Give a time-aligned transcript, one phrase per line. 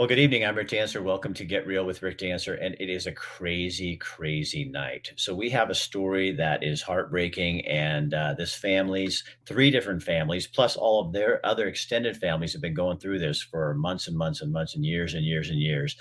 [0.00, 0.46] Well, good evening.
[0.46, 1.02] I'm Rick Dancer.
[1.02, 2.54] Welcome to Get Real with Rick Dancer.
[2.54, 5.12] And it is a crazy, crazy night.
[5.16, 7.66] So, we have a story that is heartbreaking.
[7.66, 12.62] And uh, this family's three different families, plus all of their other extended families, have
[12.62, 15.60] been going through this for months and months and months and years and years and
[15.60, 15.98] years.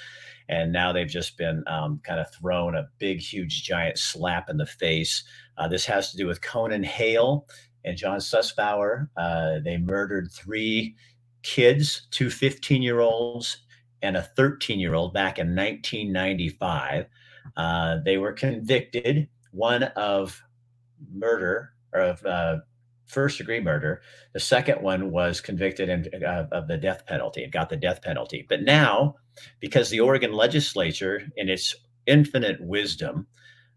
[0.48, 4.56] And now they've just been um, kind of thrown a big, huge, giant slap in
[4.56, 5.26] the face.
[5.58, 7.48] Uh, this has to do with Conan Hale
[7.84, 9.10] and John Sussbauer.
[9.18, 10.96] Uh, they murdered three
[11.44, 13.58] kids, two 15 year olds
[14.02, 17.06] and a 13 year old back in 1995.
[17.58, 20.42] Uh, they were convicted, one of
[21.14, 22.58] murder or of uh,
[23.06, 24.02] first degree murder.
[24.34, 28.02] The second one was convicted in, uh, of the death penalty and got the death
[28.02, 28.46] penalty.
[28.48, 29.16] But now,
[29.60, 31.76] because the Oregon legislature, in its
[32.06, 33.28] infinite wisdom,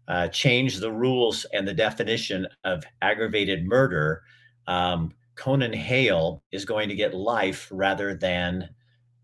[0.07, 4.21] uh, changed the rules and the definition of aggravated murder,
[4.67, 8.69] um, Conan Hale is going to get life rather than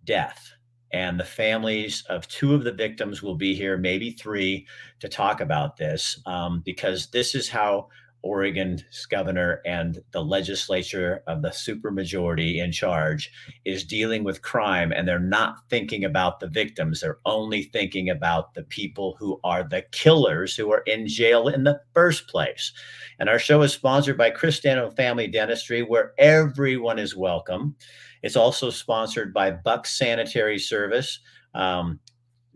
[0.06, 0.54] death
[0.92, 4.68] and the families of two of the victims will be here, maybe three,
[5.00, 7.88] to talk about this um, because this is how
[8.22, 13.32] Oregon's governor and the legislature of the supermajority in charge
[13.66, 17.00] is dealing with crime, and they're not thinking about the victims.
[17.00, 21.64] They're only thinking about the people who are the killers who are in jail in
[21.64, 22.74] the first place.
[23.20, 27.76] And our show is sponsored by Cristano Family Dentistry, where everyone is welcome.
[28.24, 31.20] It's also sponsored by Buck Sanitary Service.
[31.54, 32.00] Um,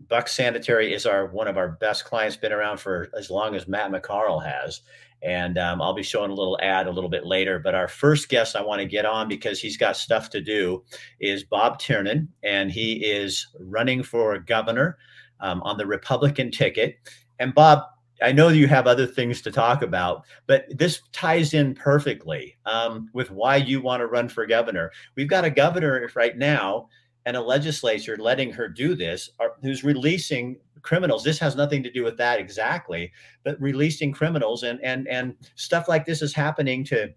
[0.08, 3.68] Buck Sanitary is our one of our best clients, been around for as long as
[3.68, 4.82] Matt McCarl has.
[5.22, 7.58] And um, I'll be showing a little ad a little bit later.
[7.58, 10.84] But our first guest I want to get on because he's got stuff to do
[11.18, 14.98] is Bob Tiernan, and he is running for governor
[15.40, 16.98] um, on the Republican ticket.
[17.38, 17.84] And Bob,
[18.24, 23.10] I know you have other things to talk about, but this ties in perfectly um,
[23.12, 24.92] with why you want to run for governor.
[25.14, 26.88] We've got a governor right now
[27.26, 31.22] and a legislature letting her do this, are, who's releasing criminals.
[31.22, 33.12] This has nothing to do with that exactly,
[33.44, 37.12] but releasing criminals and and and stuff like this is happening to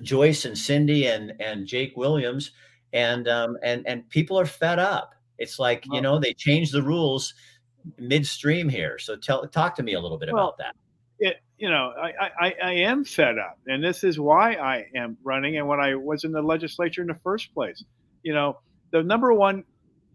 [0.00, 2.52] Joyce and Cindy and and Jake Williams,
[2.94, 5.14] and um, and and people are fed up.
[5.38, 7.34] It's like you know they change the rules
[7.98, 8.98] midstream here.
[8.98, 10.76] So tell talk to me a little bit well, about that.
[11.18, 15.16] It, you know, I, I, I am fed up, and this is why I am
[15.22, 15.58] running.
[15.58, 17.84] And when I was in the legislature in the first place,
[18.22, 18.58] you know,
[18.92, 19.64] the number one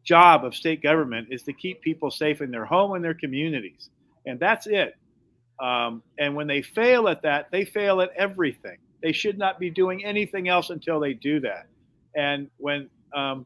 [0.04, 3.90] job of state government is to keep people safe in their home and their communities,
[4.26, 4.96] and that's it.
[5.60, 8.78] Um, and when they fail at that, they fail at everything.
[9.02, 11.68] They should not be doing anything else until they do that.
[12.16, 13.46] And when um,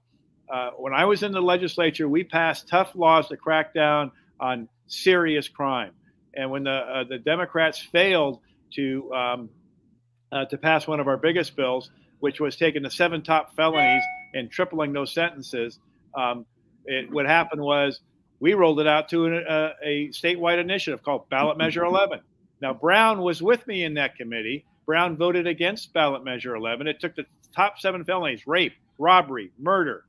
[0.49, 4.67] uh, when I was in the legislature, we passed tough laws to crack down on
[4.87, 5.91] serious crime.
[6.33, 8.39] And when the uh, the Democrats failed
[8.75, 9.49] to um,
[10.31, 14.03] uh, to pass one of our biggest bills, which was taking the seven top felonies
[14.33, 15.79] and tripling those sentences,
[16.15, 16.45] um,
[16.85, 18.01] it, what happened was
[18.39, 22.21] we rolled it out to an, uh, a statewide initiative called Ballot Measure 11.
[22.61, 24.65] Now Brown was with me in that committee.
[24.85, 26.87] Brown voted against Ballot Measure 11.
[26.87, 30.05] It took the top seven felonies: rape, robbery, murder,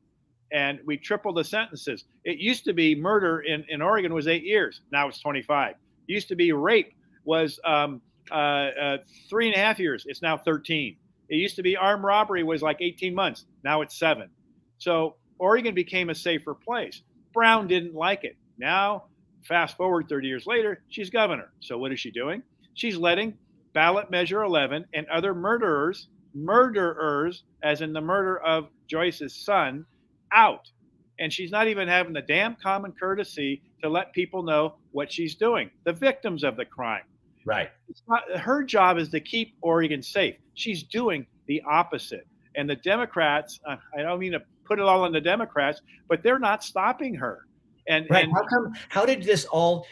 [0.53, 2.05] and we tripled the sentences.
[2.25, 4.81] It used to be murder in, in Oregon was eight years.
[4.93, 5.71] Now it's 25.
[5.71, 6.94] It used to be rape
[7.25, 8.00] was um,
[8.31, 10.05] uh, uh, three and a half years.
[10.06, 10.97] It's now 13.
[11.28, 13.44] It used to be armed robbery was like 18 months.
[13.62, 14.31] Now it's seven.
[14.78, 17.03] So Oregon became a safer place.
[17.33, 18.37] Brown didn't like it.
[18.59, 19.05] Now,
[19.44, 21.50] fast forward 30 years later, she's governor.
[21.60, 22.43] So what is she doing?
[22.75, 23.34] She's letting
[23.72, 29.87] ballot measure 11 and other murderers, murderers, as in the murder of Joyce's son,
[30.32, 30.70] out.
[31.18, 35.34] And she's not even having the damn common courtesy to let people know what she's
[35.34, 37.02] doing, the victims of the crime.
[37.44, 37.70] Right.
[38.08, 40.36] Not, her job is to keep Oregon safe.
[40.54, 42.26] She's doing the opposite.
[42.54, 46.22] And the Democrats, uh, I don't mean to put it all on the Democrats, but
[46.22, 47.47] they're not stopping her.
[47.91, 48.25] And, right.
[48.25, 48.73] and how come?
[48.89, 49.84] How did this all?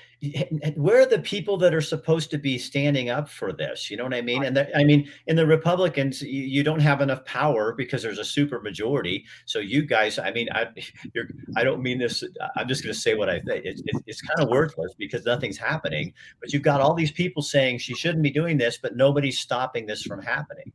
[0.76, 3.90] Where are the people that are supposed to be standing up for this?
[3.90, 4.44] You know what I mean?
[4.44, 8.18] And the, I mean, in the Republicans, you, you, don't have enough power because there's
[8.18, 9.24] a super majority.
[9.46, 10.66] So you guys, I mean, I,
[11.56, 12.22] I don't mean this.
[12.22, 13.64] Uh, I'm just going to say what I think.
[13.64, 16.12] It's, it's, it's kind of worthless because nothing's happening.
[16.40, 19.86] But you've got all these people saying she shouldn't be doing this, but nobody's stopping
[19.86, 20.72] this from happening.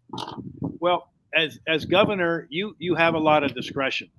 [0.79, 4.09] Well, as as governor, you you have a lot of discretion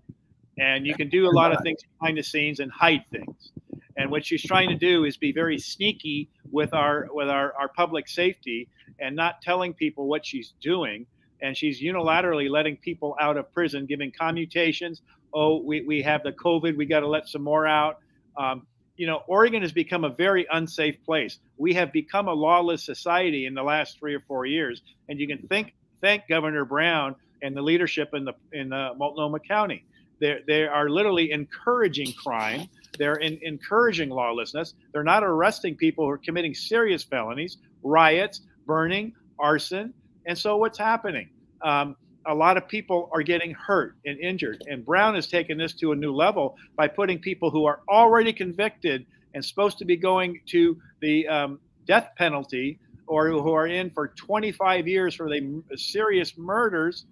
[0.59, 3.53] and you can do a lot of things behind the scenes and hide things.
[3.97, 7.69] And what she's trying to do is be very sneaky with our with our, our
[7.69, 8.69] public safety
[8.99, 11.07] and not telling people what she's doing.
[11.43, 15.03] And she's unilaterally letting people out of prison, giving commutations.
[15.33, 17.99] Oh, we, we have the COVID, we got to let some more out.
[18.37, 18.67] Um,
[18.97, 21.41] you know, Oregon has become a very unsafe place.
[21.59, 25.27] We have become a lawless society in the last three or four years, and you
[25.27, 29.85] can think thank Governor Brown and the leadership in the in the Multnomah County
[30.21, 32.69] They they are literally encouraging crime.
[32.99, 34.75] They're in, encouraging lawlessness.
[34.93, 39.93] They're not arresting people who are committing serious felonies, riots, burning, arson.
[40.27, 41.29] And so what's happening?
[41.63, 41.97] Um,
[42.27, 44.63] a lot of people are getting hurt and injured.
[44.67, 48.33] And Brown has taken this to a new level by putting people who are already
[48.33, 53.91] convicted and supposed to be going to the um, death penalty or who are in
[53.91, 57.05] for 25 years for the serious murders,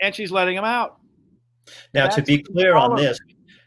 [0.00, 0.98] and she's letting them out.
[1.94, 3.18] Now, That's to be clear on this,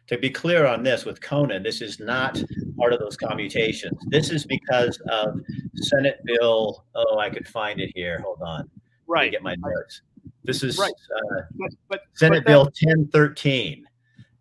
[0.08, 2.42] to be clear on this with Conan, this is not
[2.78, 3.98] part of those commutations.
[4.08, 5.40] This is because of
[5.76, 6.86] Senate Bill.
[6.94, 8.20] Oh, I could find it here.
[8.22, 8.70] Hold on.
[9.08, 9.32] Right.
[9.32, 10.02] Get my notes.
[10.44, 10.92] This is right.
[11.16, 13.86] uh, but, but, Senate but Bill 1013,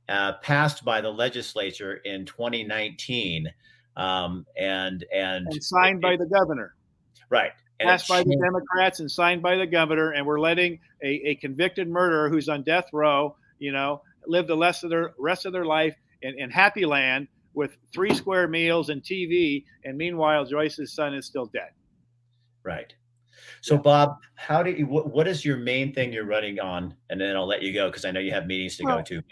[0.09, 3.49] uh, passed by the legislature in 2019,
[3.97, 6.75] um, and, and and signed it, by the governor.
[7.31, 7.53] Right.
[7.81, 11.35] And passed by the Democrats and signed by the governor, and we're letting a, a
[11.37, 15.53] convicted murderer who's on death row, you know, live the rest of their rest of
[15.53, 20.93] their life in, in happy land with three square meals and TV, and meanwhile Joyce's
[20.95, 21.71] son is still dead.
[22.65, 22.93] Right.
[23.61, 24.87] So, Bob, how do you?
[24.87, 26.95] What, what is your main thing you're running on?
[27.11, 29.03] And then I'll let you go because I know you have meetings to well, go
[29.03, 29.23] to.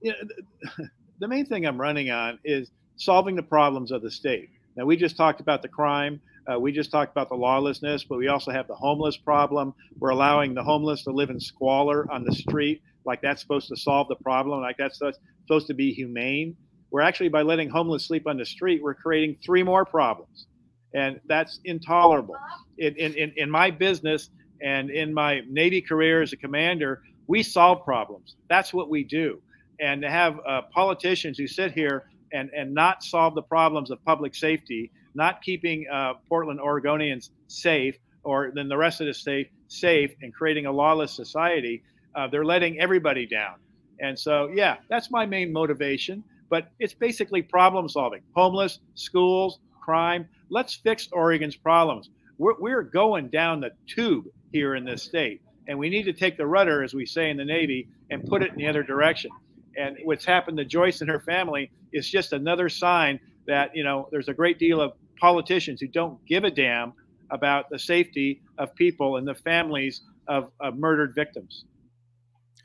[0.00, 0.88] You know, the,
[1.20, 4.50] the main thing I'm running on is solving the problems of the state.
[4.76, 6.20] Now, we just talked about the crime.
[6.50, 9.74] Uh, we just talked about the lawlessness, but we also have the homeless problem.
[9.98, 13.76] We're allowing the homeless to live in squalor on the street, like that's supposed to
[13.76, 16.56] solve the problem, like that's supposed to be humane.
[16.90, 20.46] We're actually, by letting homeless sleep on the street, we're creating three more problems.
[20.94, 22.36] And that's intolerable.
[22.78, 24.30] In, in, in my business
[24.62, 28.36] and in my Navy career as a commander, we solve problems.
[28.48, 29.42] That's what we do.
[29.80, 34.02] And to have uh, politicians who sit here and, and not solve the problems of
[34.04, 39.50] public safety, not keeping uh, Portland Oregonians safe or then the rest of the state
[39.68, 41.82] safe and creating a lawless society,
[42.14, 43.54] uh, they're letting everybody down.
[44.00, 46.22] And so, yeah, that's my main motivation.
[46.50, 50.28] But it's basically problem solving homeless, schools, crime.
[50.48, 52.10] Let's fix Oregon's problems.
[52.38, 56.36] We're, we're going down the tube here in this state, and we need to take
[56.36, 59.30] the rudder, as we say in the Navy, and put it in the other direction.
[59.76, 64.08] And what's happened to Joyce and her family is just another sign that you know
[64.10, 66.92] there's a great deal of politicians who don't give a damn
[67.30, 71.64] about the safety of people and the families of, of murdered victims.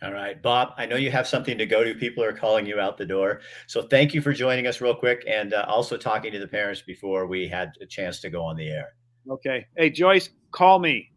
[0.04, 1.94] All right, Bob, I know you have something to go to.
[1.94, 3.40] People are calling you out the door.
[3.68, 6.82] So thank you for joining us real quick and uh, also talking to the parents
[6.82, 8.96] before we had a chance to go on the air.
[9.30, 9.66] Okay.
[9.78, 11.12] Hey, Joyce, call me.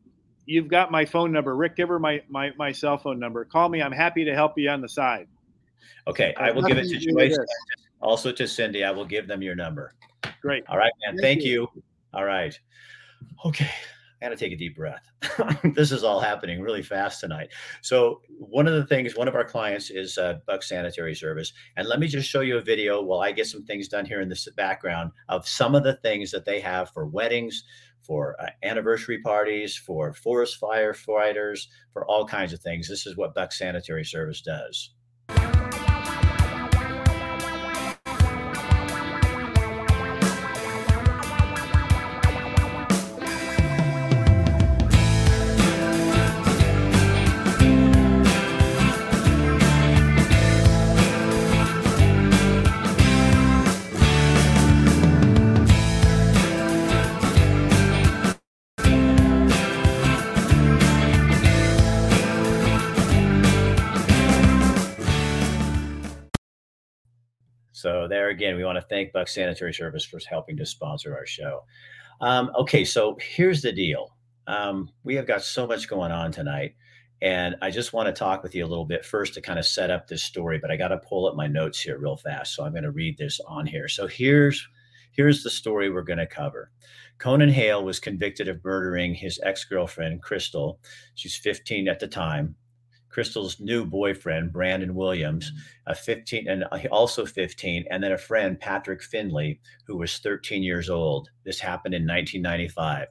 [0.45, 1.57] You've got my phone number.
[1.57, 3.45] Rick, give her my, my, my cell phone number.
[3.45, 3.83] Call me.
[3.83, 5.27] I'm happy to help you on the side.
[6.07, 6.33] Okay.
[6.37, 7.37] I will give it to Joyce.
[8.01, 8.85] Also to Cindy.
[8.85, 9.95] I will give them your number.
[10.41, 10.63] Great.
[10.69, 11.17] All right, man.
[11.17, 11.69] Thank, Thank you.
[11.75, 11.83] you.
[12.15, 12.57] All right.
[13.45, 13.71] Okay.
[14.21, 15.03] I got to take a deep breath.
[15.75, 17.49] this is all happening really fast tonight.
[17.83, 21.53] So, one of the things, one of our clients is uh, Buck Sanitary Service.
[21.77, 24.21] And let me just show you a video while I get some things done here
[24.21, 27.65] in the background of some of the things that they have for weddings,
[28.03, 32.89] for uh, anniversary parties, for forest firefighters, for all kinds of things.
[32.89, 34.95] This is what Buck Sanitary Service does.
[68.07, 71.27] So there again, we want to thank Buck Sanitary Service for helping to sponsor our
[71.27, 71.65] show.
[72.21, 74.15] Um, okay, so here's the deal.
[74.47, 76.77] Um, we have got so much going on tonight,
[77.21, 79.67] and I just want to talk with you a little bit first to kind of
[79.67, 80.61] set up this story.
[80.61, 82.93] But I got to pull up my notes here real fast, so I'm going to
[82.93, 83.89] read this on here.
[83.89, 84.65] So here's
[85.11, 86.71] here's the story we're going to cover.
[87.19, 90.79] Conan Hale was convicted of murdering his ex girlfriend, Crystal.
[91.17, 92.55] She's 15 at the time.
[93.17, 95.51] Crystal's new boyfriend, Brandon Williams,
[95.87, 100.91] a 15 and also 15, and then a friend, Patrick Finley, who was 13 years
[100.91, 101.31] old.
[101.43, 103.07] This happened in 1995.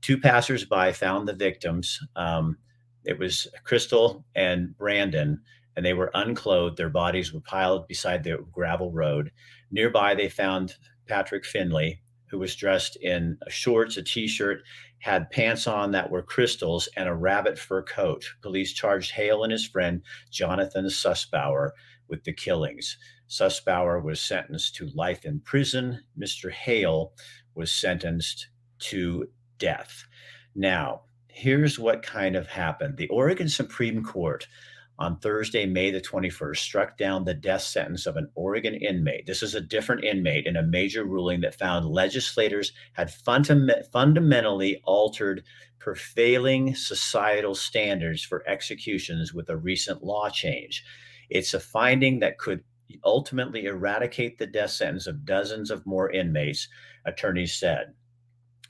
[0.00, 2.00] Two passersby found the victims.
[2.16, 2.56] Um,
[3.04, 5.42] it was Crystal and Brandon,
[5.76, 6.78] and they were unclothed.
[6.78, 9.30] Their bodies were piled beside the gravel road.
[9.70, 10.76] Nearby, they found
[11.06, 12.00] Patrick Finley,
[12.30, 14.62] who was dressed in shorts, a t-shirt,
[15.00, 18.24] had pants on that were Crystal's, and a rabbit fur coat.
[18.42, 21.70] Police charged Hale and his friend Jonathan Sussbauer
[22.08, 22.98] with the killings.
[23.28, 26.02] Sussbauer was sentenced to life in prison.
[26.18, 26.50] Mr.
[26.50, 27.12] Hale
[27.54, 28.48] was sentenced
[28.80, 29.26] to
[29.58, 30.06] death.
[30.54, 32.96] Now, here's what kind of happened.
[32.96, 34.46] The Oregon Supreme Court
[35.00, 39.26] on Thursday, May the 21st, struck down the death sentence of an Oregon inmate.
[39.26, 44.82] This is a different inmate in a major ruling that found legislators had fundam- fundamentally
[44.84, 45.42] altered
[45.78, 50.84] prevailing societal standards for executions with a recent law change.
[51.30, 52.62] It's a finding that could
[53.02, 56.68] ultimately eradicate the death sentence of dozens of more inmates,
[57.06, 57.94] attorneys said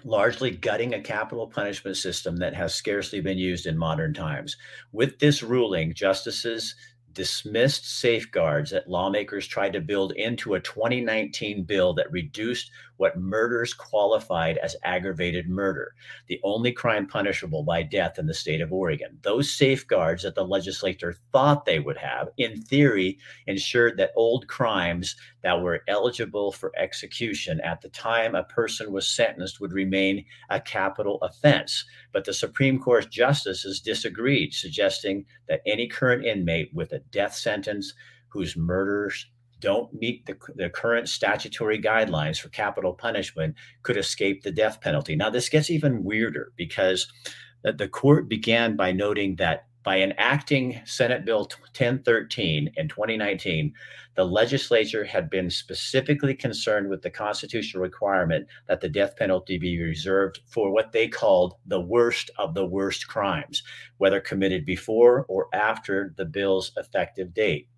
[0.05, 4.57] largely gutting a capital punishment system that has scarcely been used in modern times.
[4.93, 6.75] With this ruling, justices
[7.13, 13.73] dismissed safeguards that lawmakers tried to build into a 2019 bill that reduced what murders
[13.73, 15.95] qualified as aggravated murder,
[16.27, 19.19] the only crime punishable by death in the state of Oregon.
[19.23, 25.17] Those safeguards that the legislature thought they would have, in theory, ensured that old crimes
[25.43, 30.61] that were eligible for execution at the time a person was sentenced would remain a
[30.61, 31.87] capital offense.
[32.13, 37.95] But the Supreme Court justices disagreed, suggesting that any current inmate with a death sentence
[38.29, 39.27] whose murders
[39.61, 45.15] don't meet the, the current statutory guidelines for capital punishment could escape the death penalty.
[45.17, 47.11] Now, this gets even weirder because
[47.63, 53.73] the, the court began by noting that by enacting Senate Bill 1013 in 2019,
[54.15, 59.81] the legislature had been specifically concerned with the constitutional requirement that the death penalty be
[59.83, 63.63] reserved for what they called the worst of the worst crimes,
[63.97, 67.69] whether committed before or after the bill's effective date.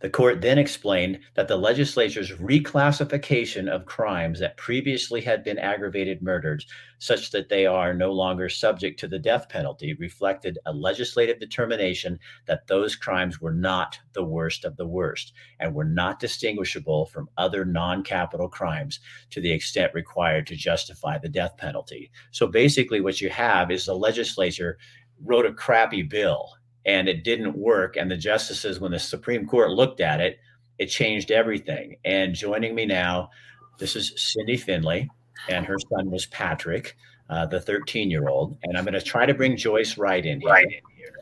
[0.00, 6.22] The court then explained that the legislature's reclassification of crimes that previously had been aggravated
[6.22, 6.66] murders,
[6.98, 12.18] such that they are no longer subject to the death penalty, reflected a legislative determination
[12.46, 17.28] that those crimes were not the worst of the worst and were not distinguishable from
[17.36, 19.00] other non capital crimes
[19.30, 22.10] to the extent required to justify the death penalty.
[22.30, 24.78] So basically, what you have is the legislature
[25.24, 26.50] wrote a crappy bill
[26.86, 27.96] and it didn't work.
[27.96, 30.38] And the justices, when the Supreme Court looked at it,
[30.78, 31.96] it changed everything.
[32.04, 33.30] And joining me now,
[33.78, 35.10] this is Cindy Finley,
[35.48, 36.96] and her son was Patrick,
[37.30, 38.56] uh, the 13 year old.
[38.64, 40.50] And I'm going to try to bring Joyce right in here.
[40.50, 41.12] Right in here.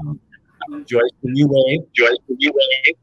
[0.00, 0.20] Um,
[0.84, 1.80] Joyce, can you wave?
[1.92, 2.96] Joyce, can you wave?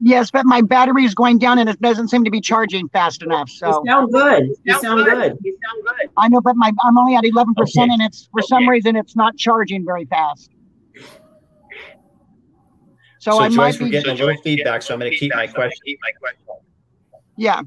[0.00, 3.22] Yes, but my battery is going down and it doesn't seem to be charging fast
[3.22, 3.50] enough.
[3.50, 4.48] So you sound good.
[4.62, 5.36] You sound good.
[5.42, 6.10] You sound good.
[6.16, 7.62] I know, but my I'm only at 11 okay.
[7.62, 8.46] percent, and it's for okay.
[8.46, 10.52] some reason it's not charging very fast.
[13.18, 15.46] So, so I Joyce, we're getting a little feedback, so I'm going to keep my
[15.46, 15.96] question.
[17.36, 17.62] Yeah.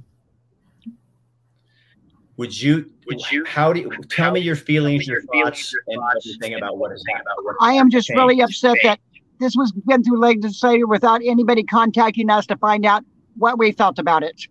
[2.38, 2.90] Would you?
[3.08, 3.44] Would you?
[3.46, 7.56] How do you tell me your feelings, your thoughts, and everything about what is happening?
[7.60, 9.00] I am just really upset that
[9.40, 13.04] this was went through legislature without anybody contacting us to find out
[13.38, 14.42] what we felt about it.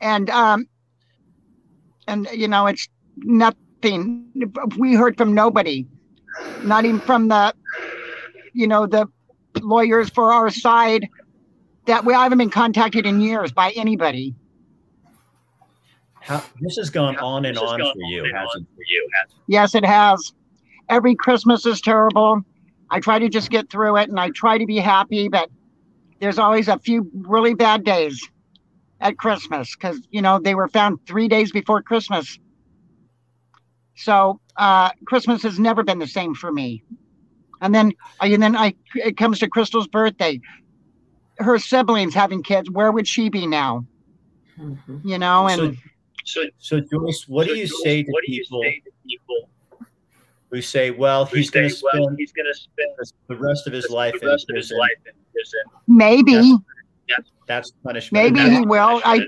[0.00, 0.66] And um,
[2.08, 4.26] and you know, it's nothing.
[4.78, 5.86] We heard from nobody,
[6.62, 7.54] not even from the,
[8.52, 9.06] you know, the
[9.60, 11.08] lawyers for our side
[11.86, 14.34] that we haven't been contacted in years by anybody.
[16.20, 19.08] How, this has gone on and on for you, hasn't for you?
[19.48, 20.32] Yes, it has.
[20.88, 22.42] Every Christmas is terrible.
[22.90, 25.50] I try to just get through it and I try to be happy, but
[26.20, 28.28] there's always a few really bad days
[29.00, 32.38] at Christmas because, you know, they were found three days before Christmas.
[33.96, 36.84] So uh, Christmas has never been the same for me.
[37.62, 40.40] And then, and then I, it comes to Crystal's birthday.
[41.38, 42.68] Her siblings having kids.
[42.70, 43.86] Where would she be now?
[44.58, 44.98] Mm-hmm.
[45.08, 45.78] You know, and
[46.24, 48.60] so, so, so Joyce, what so do you Joyce, say to what people?
[48.60, 49.48] Do you say to people
[50.50, 52.90] who say, "Well, he's going to spend well, he's going to spend
[53.28, 54.78] the rest of his life in prison"?
[54.78, 55.60] Life in prison.
[55.88, 56.56] Maybe.
[57.08, 58.34] That's, that's punishment.
[58.34, 59.00] Maybe he will.
[59.04, 59.24] I,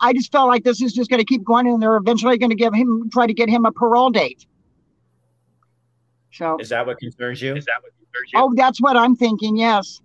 [0.00, 2.50] I just felt like this is just going to keep going, and they're eventually going
[2.50, 4.46] to give him, try to get him a parole date.
[6.34, 7.54] So is that what concerns you?
[7.54, 8.40] Is that what concerns you?
[8.40, 9.56] Oh, that's what I'm thinking.
[9.56, 10.00] Yes.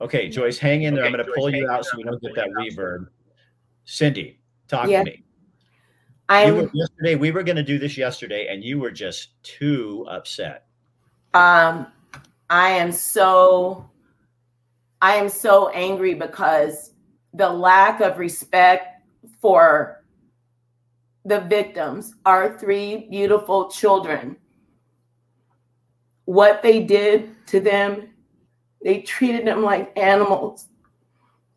[0.00, 1.04] Okay, Joyce, hang in there.
[1.04, 3.06] Okay, I'm going to pull you out so we don't get that reverb.
[3.84, 5.04] Cindy, talk yeah.
[5.04, 5.22] to me.
[6.28, 7.14] I yesterday.
[7.14, 10.66] We were going to do this yesterday, and you were just too upset.
[11.32, 11.86] Um,
[12.50, 13.88] I am so,
[15.00, 16.94] I am so angry because
[17.32, 19.02] the lack of respect
[19.40, 20.02] for
[21.26, 24.36] the victims, our three beautiful children,
[26.24, 28.10] what they did to them,
[28.82, 30.68] they treated them like animals.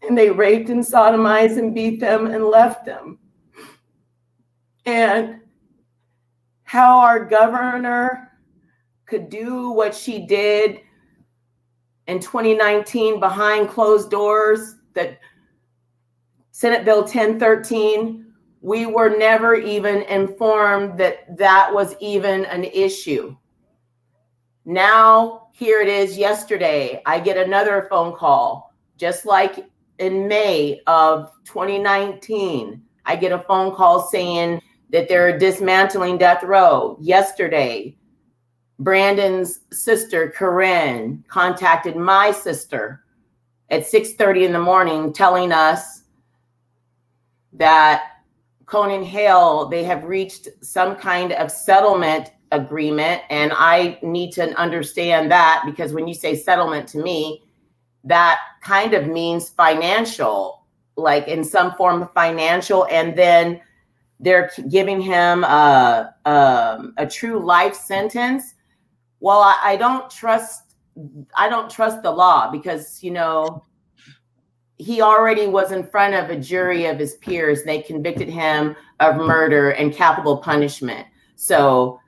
[0.01, 3.19] And they raped and sodomized and beat them and left them.
[4.85, 5.41] And
[6.63, 8.31] how our governor
[9.05, 10.81] could do what she did
[12.07, 15.19] in 2019 behind closed doors, that
[16.51, 18.28] Senate Bill 1013
[18.61, 23.35] we were never even informed that that was even an issue.
[24.65, 27.01] Now, here it is yesterday.
[27.05, 29.65] I get another phone call, just like
[29.97, 32.81] in May of 2019.
[33.05, 36.97] I get a phone call saying that they're dismantling death row.
[36.99, 37.97] Yesterday,
[38.79, 43.03] Brandon's sister, Corinne, contacted my sister
[43.69, 46.03] at 6:30 in the morning telling us
[47.53, 48.18] that
[48.69, 53.23] Conan Hale, they have reached some kind of settlement agreement.
[53.29, 57.43] And I need to understand that because when you say settlement to me,
[58.03, 62.85] that kind of means financial, like in some form of financial.
[62.91, 63.59] And then
[64.19, 68.53] they're giving him a, a, a true life sentence.
[69.19, 70.75] Well, I, I don't trust.
[71.35, 73.63] I don't trust the law because you know
[74.79, 77.63] he already was in front of a jury of his peers.
[77.63, 81.05] They convicted him of murder and capital punishment.
[81.35, 81.99] So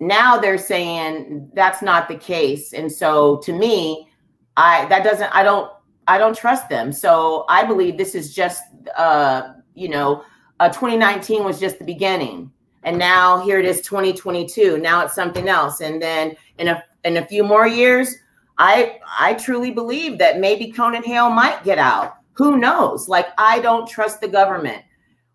[0.00, 2.72] now they're saying that's not the case.
[2.72, 4.08] And so to me,
[4.56, 5.70] I that doesn't I don't
[6.08, 6.92] I don't trust them.
[6.92, 8.64] So I believe this is just
[8.96, 10.24] uh, you know,
[10.58, 12.50] uh, 2019 was just the beginning.
[12.82, 14.78] And now here it is 2022.
[14.78, 15.80] Now it's something else.
[15.80, 18.16] And then in a in a few more years,
[18.62, 22.18] I I truly believe that maybe Conan Hale might get out.
[22.34, 23.08] Who knows?
[23.08, 24.84] Like I don't trust the government.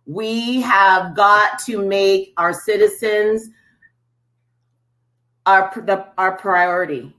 [0.06, 3.50] We have got to make our citizens
[5.46, 7.14] our the, our priority.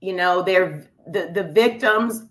[0.00, 2.22] You know, they're the the victims.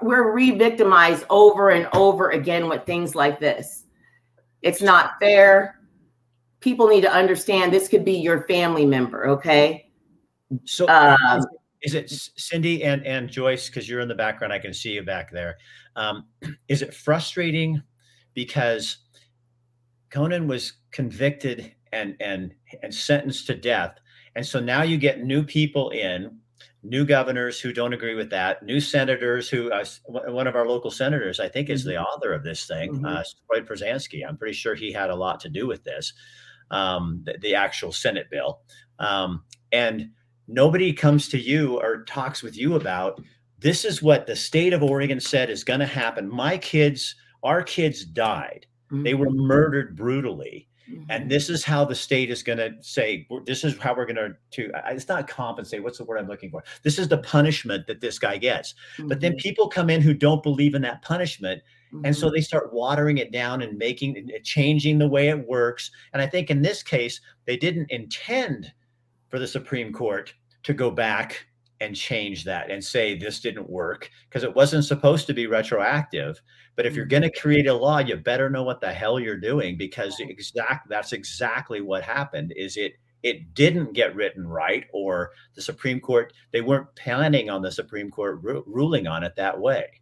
[0.00, 3.84] We're re-victimized over and over again with things like this.
[4.62, 5.80] It's not fair.
[6.60, 9.28] People need to understand this could be your family member.
[9.28, 9.90] Okay.
[10.64, 10.88] So.
[10.88, 11.44] Um,
[11.84, 13.68] is it Cindy and and Joyce?
[13.68, 15.58] Because you're in the background, I can see you back there.
[15.96, 16.26] Um,
[16.68, 17.82] is it frustrating
[18.34, 18.98] because
[20.10, 23.98] Conan was convicted and and and sentenced to death,
[24.34, 26.38] and so now you get new people in,
[26.84, 30.90] new governors who don't agree with that, new senators who, uh, one of our local
[30.90, 31.90] senators, I think, is mm-hmm.
[31.90, 33.06] the author of this thing, mm-hmm.
[33.06, 33.22] uh,
[33.66, 34.24] Floyd.
[34.28, 36.12] I'm pretty sure he had a lot to do with this,
[36.70, 38.60] um, the, the, actual Senate bill.
[38.98, 40.10] Um, and
[40.48, 43.22] nobody comes to you or talks with you about
[43.58, 46.28] this is what the state of Oregon said is going to happen.
[46.28, 48.66] My kids, our kids died.
[48.92, 49.02] Mm-hmm.
[49.04, 49.46] They were mm-hmm.
[49.46, 51.10] murdered brutally Mm-hmm.
[51.10, 54.34] And this is how the state is going to say, this is how we're going
[54.50, 55.82] to, it's not compensate.
[55.82, 56.62] What's the word I'm looking for?
[56.82, 58.74] This is the punishment that this guy gets.
[58.96, 59.08] Mm-hmm.
[59.08, 59.38] But then mm-hmm.
[59.38, 61.62] people come in who don't believe in that punishment.
[62.02, 62.34] And so mm-hmm.
[62.34, 65.92] they start watering it down and making, changing the way it works.
[66.12, 68.72] And I think in this case, they didn't intend
[69.34, 71.44] for the Supreme Court to go back
[71.80, 76.40] and change that and say this didn't work because it wasn't supposed to be retroactive.
[76.76, 77.22] But if you're mm-hmm.
[77.22, 80.88] going to create a law, you better know what the hell you're doing because exact
[80.88, 82.52] that's exactly what happened.
[82.56, 82.92] Is it
[83.24, 88.12] it didn't get written right, or the Supreme Court they weren't planning on the Supreme
[88.12, 90.00] Court ru- ruling on it that way.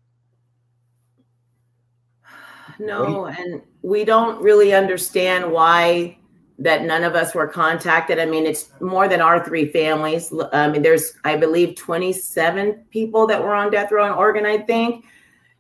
[2.78, 6.18] No, and we don't really understand why
[6.58, 8.18] that none of us were contacted.
[8.18, 10.32] I mean, it's more than our three families.
[10.52, 14.58] I mean, there's, I believe, 27 people that were on death row in Oregon, I
[14.58, 15.04] think.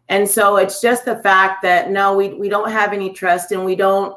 [0.08, 3.64] And so it's just the fact that no, we, we don't have any trust and
[3.64, 4.16] we don't,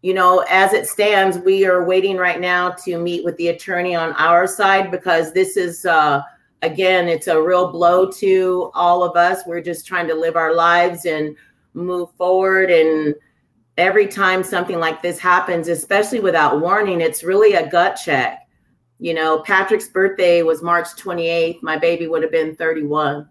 [0.00, 3.94] you know, as it stands, we are waiting right now to meet with the attorney
[3.94, 6.22] on our side because this is, uh,
[6.62, 9.42] again, it's a real blow to all of us.
[9.46, 11.36] We're just trying to live our lives and
[11.74, 13.14] move forward and,
[13.76, 18.40] every time something like this happens, especially without warning, it's really a gut check.
[18.98, 21.62] You know, Patrick's birthday was March 28th.
[21.62, 23.28] My baby would have been 31,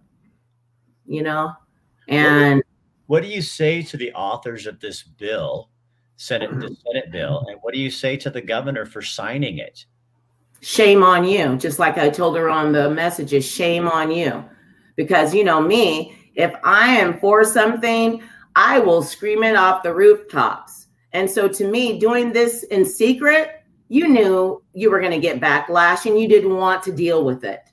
[1.06, 1.54] you know?
[2.08, 2.62] And
[3.08, 5.70] what do you say to the authors of this bill,
[6.18, 7.46] Senate, the Senate bill?
[7.48, 9.86] And what do you say to the governor for signing it?
[10.62, 11.56] Shame on you.
[11.56, 14.44] Just like I told her on the messages, shame on you.
[14.96, 18.22] Because, you know, me, if I am for something,
[18.56, 20.88] I will scream it off the rooftops.
[21.14, 25.42] And so to me, doing this in secret, you knew you were going to get
[25.42, 27.70] backlash and you didn't want to deal with it.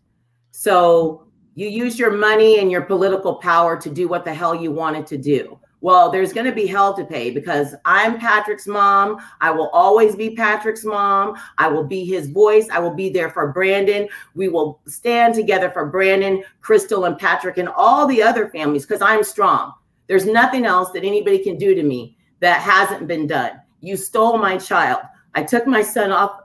[0.51, 4.73] So you use your money and your political power to do what the hell you
[4.73, 5.59] wanted to do.
[5.81, 9.19] Well, there's going to be hell to pay because I'm Patrick's mom.
[9.41, 11.37] I will always be Patrick's mom.
[11.57, 12.69] I will be his voice.
[12.73, 14.09] I will be there for Brandon.
[14.35, 19.03] We will stand together for Brandon, Crystal, and Patrick, and all the other families because
[19.03, 19.73] I'm strong.
[20.09, 23.61] There's nothing else that anybody can do to me that hasn't been done.
[23.81, 25.03] You stole my child.
[25.35, 26.41] I took my son off.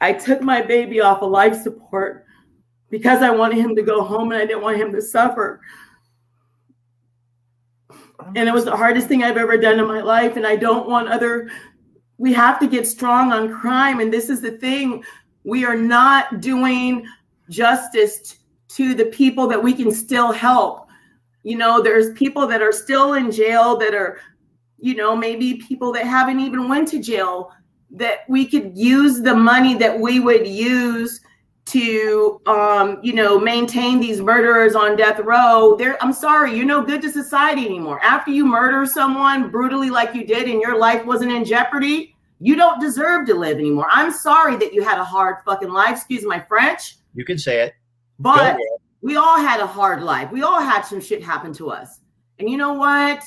[0.00, 2.24] I took my baby off of life support
[2.90, 5.60] because I wanted him to go home and I didn't want him to suffer.
[8.36, 10.36] And it was the hardest thing I've ever done in my life.
[10.36, 11.50] And I don't want other,
[12.18, 14.00] we have to get strong on crime.
[14.00, 15.04] And this is the thing
[15.42, 17.06] We are not doing
[17.50, 18.38] justice
[18.68, 20.83] to the people that we can still help.
[21.44, 24.18] You know, there's people that are still in jail that are,
[24.78, 27.52] you know, maybe people that haven't even went to jail
[27.90, 31.20] that we could use the money that we would use
[31.66, 35.76] to um, you know maintain these murderers on death row.
[35.78, 38.00] There i'm sorry you're no good to society anymore.
[38.02, 42.56] After you murder someone brutally like you did and your life wasn't in jeopardy you
[42.56, 43.86] don't deserve to live anymore.
[43.90, 45.96] I'm sorry that you had a hard fucking life.
[45.96, 46.96] Excuse my french.
[47.14, 47.74] You can say it.
[48.18, 48.58] But
[49.04, 50.32] we all had a hard life.
[50.32, 52.00] We all had some shit happen to us.
[52.40, 53.22] And you know what?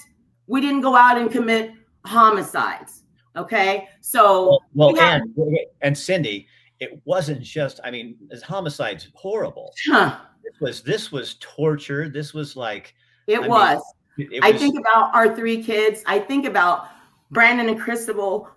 [0.47, 1.71] We didn't go out and commit
[2.05, 3.03] homicides
[3.37, 3.87] okay?
[4.01, 5.33] So well, well and
[5.81, 6.47] and cindy
[6.79, 9.73] it wasn't just i mean as homicide's horrible.
[9.87, 10.17] Huh.
[10.43, 12.09] this was this was torture.
[12.09, 12.93] This was like
[13.27, 13.81] it I was
[14.17, 16.03] mean, it, it i was, think about our three kids.
[16.05, 16.87] I think about
[17.31, 18.49] brandon and crystal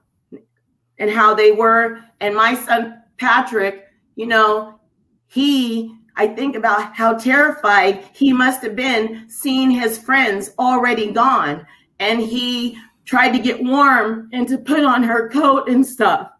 [0.98, 2.00] and how they were.
[2.20, 4.80] And my son patrick you know
[5.28, 11.66] he i think about how terrified he must have been seeing his friends already gone
[11.98, 16.30] and he tried to get warm and to put on her coat and stuff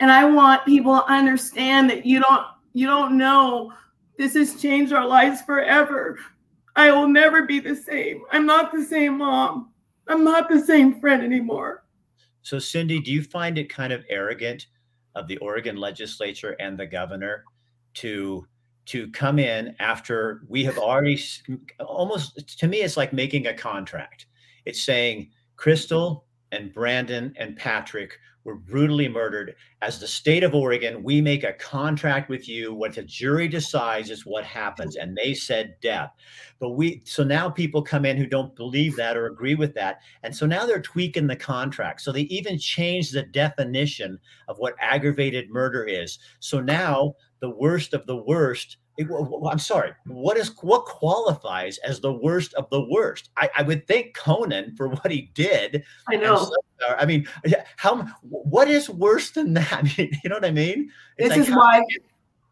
[0.00, 3.72] and I want people to understand that you don't you don't know
[4.18, 6.18] this has changed our lives forever.
[6.76, 8.22] I will never be the same.
[8.30, 9.72] I'm not the same mom.
[10.06, 11.84] I'm not the same friend anymore.
[12.42, 14.66] So Cindy, do you find it kind of arrogant
[15.14, 17.44] of the Oregon legislature and the governor
[17.94, 18.46] to
[18.86, 21.18] to come in after we have already
[21.80, 24.26] almost to me it's like making a contract.
[24.64, 29.54] It's saying Crystal and Brandon and Patrick were brutally murdered.
[29.82, 32.74] As the state of Oregon, we make a contract with you.
[32.74, 34.96] What the jury decides is what happens.
[34.96, 36.12] And they said death.
[36.60, 40.00] But we, so now people come in who don't believe that or agree with that.
[40.22, 42.02] And so now they're tweaking the contract.
[42.02, 44.18] So they even change the definition
[44.48, 46.18] of what aggravated murder is.
[46.40, 47.14] So now
[47.44, 49.08] the worst of the worst it,
[49.50, 49.92] I'm sorry.
[50.06, 53.30] What is what qualifies as the worst of the worst?
[53.36, 55.84] I, I would think Conan for what he did.
[56.08, 56.52] I know.
[56.98, 57.26] I mean,
[57.76, 58.06] how?
[58.22, 59.98] What is worse than that?
[59.98, 60.90] you know what I mean?
[61.18, 61.82] It's this like, is why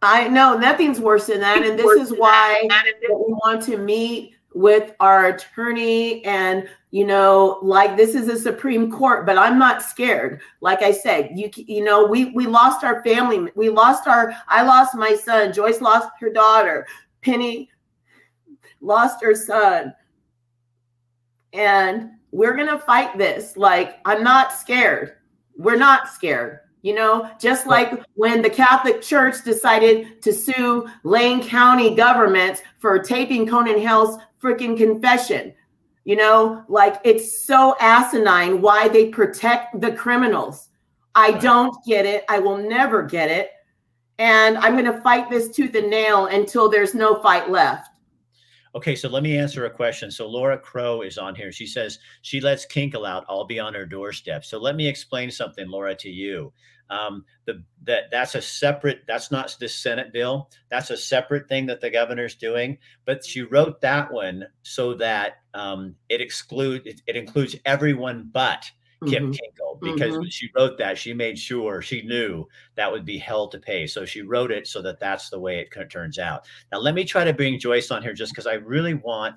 [0.03, 2.67] I know nothing's worse than that, and this is why
[3.09, 8.91] we want to meet with our attorney and you know like this is a supreme
[8.91, 10.41] court but i'm not scared.
[10.61, 14.63] Like i said you you know we we lost our family we lost our i
[14.63, 16.87] lost my son joyce lost her daughter
[17.23, 17.71] penny
[18.81, 19.95] lost her son.
[21.53, 23.57] And we're going to fight this.
[23.57, 25.17] Like i'm not scared.
[25.57, 31.41] We're not scared you know, just like when the Catholic Church decided to sue Lane
[31.41, 35.55] County government for taping Conan Hale's freaking confession.
[36.05, 40.69] You know, like it's so asinine why they protect the criminals.
[41.15, 42.25] I don't get it.
[42.29, 43.51] I will never get it.
[44.19, 47.89] And I'm going to fight this tooth and nail until there's no fight left.
[48.75, 50.11] Okay, so let me answer a question.
[50.11, 51.53] So Laura Crow is on here.
[51.53, 53.25] She says she lets Kinkel out.
[53.29, 54.45] I'll be on her doorstep.
[54.45, 56.53] So let me explain something, Laura, to you.
[56.93, 59.03] Um, the that that's a separate.
[59.09, 60.51] That's not the Senate bill.
[60.69, 62.79] That's a separate thing that the governor's doing.
[63.07, 68.71] But she wrote that one so that um, it exclude it, it includes everyone but
[69.09, 69.31] Kip mm-hmm.
[69.33, 70.21] Kinkel because mm-hmm.
[70.21, 73.87] when she wrote that, she made sure she knew that would be hell to pay.
[73.87, 76.47] So she wrote it so that that's the way it turns out.
[76.71, 79.37] Now, let me try to bring Joyce on here just because I really want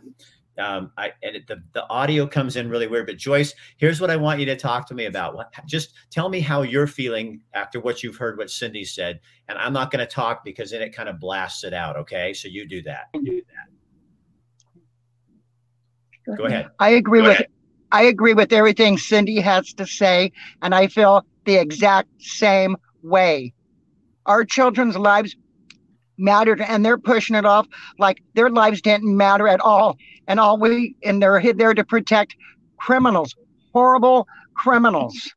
[0.58, 3.08] um, I and it, the the audio comes in really weird.
[3.08, 5.36] But Joyce, here's what I want you to talk to me about.
[5.36, 9.58] What, just tell me how you're feeling after what you've heard, what Cindy said, and
[9.58, 11.98] I'm not going to talk because then it kind of blasts it out.
[11.98, 13.06] Okay, so you do that.
[13.14, 13.42] You do
[16.28, 16.38] that.
[16.38, 16.70] Go ahead.
[16.80, 17.48] I agree Go with ahead.
[17.92, 23.54] I agree with everything Cindy has to say, and I feel the exact same way.
[24.26, 25.36] Our children's lives
[26.18, 27.68] mattered and they're pushing it off
[28.00, 29.98] like their lives didn't matter at all
[30.28, 32.36] and all we and they're there to protect
[32.78, 33.36] criminals
[33.74, 35.34] horrible criminals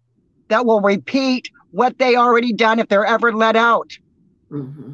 [0.49, 3.91] that will repeat what they already done if they're ever let out
[4.51, 4.93] mm-hmm.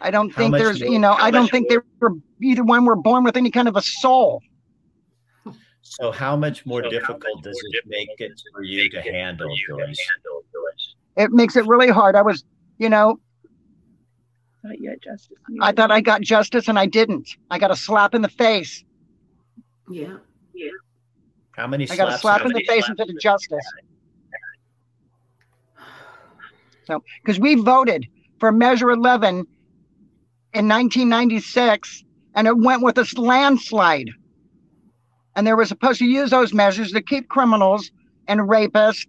[0.00, 2.12] i don't how think there's you know i don't think they were
[2.42, 4.42] either one were born with any kind of a soul
[5.88, 9.96] so how much more so difficult does it make it for you to handle Joyce?
[11.16, 12.16] It makes it really hard.
[12.16, 12.44] I was,
[12.78, 13.18] you know,
[14.66, 15.36] thought you had justice.
[15.60, 17.28] I thought I got justice and I didn't.
[17.50, 18.84] I got a slap in the face.
[19.90, 20.16] Yeah.
[20.54, 20.70] Yeah.
[21.52, 23.64] How many I got a slap in the face instead of justice.
[26.84, 28.06] So, because we voted
[28.38, 29.38] for Measure 11
[30.54, 34.10] in 1996 and it went with a landslide.
[35.34, 37.90] And they were supposed to use those measures to keep criminals
[38.28, 39.06] and rapists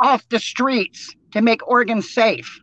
[0.00, 2.61] off the streets to make Oregon safe.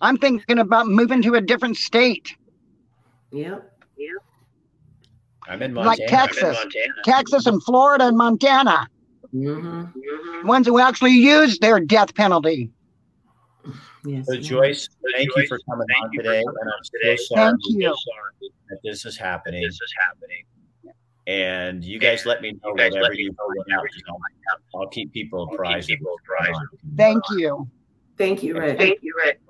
[0.00, 2.36] I'm thinking about moving to a different state.
[3.32, 3.70] Yep.
[3.96, 4.08] Yep.
[5.48, 5.96] I'm in Montana.
[5.98, 6.56] Like Texas.
[6.56, 6.94] Montana.
[7.04, 8.86] Texas and Florida and Montana.
[9.34, 10.46] Mm-hmm.
[10.46, 12.70] Ones who actually use their death penalty.
[14.04, 16.40] Yes, so Joyce, thank you for coming on today.
[16.40, 17.96] And I'm so sorry, thank you.
[18.68, 19.62] that this is happening.
[19.62, 20.44] This is happening.
[21.26, 23.86] And you guys let me know whatever you find out.
[24.74, 25.90] I'll keep people apprised.
[26.96, 27.66] Thank you.
[28.18, 28.78] Thank you, Rick.
[28.78, 29.40] Thank you, Rick.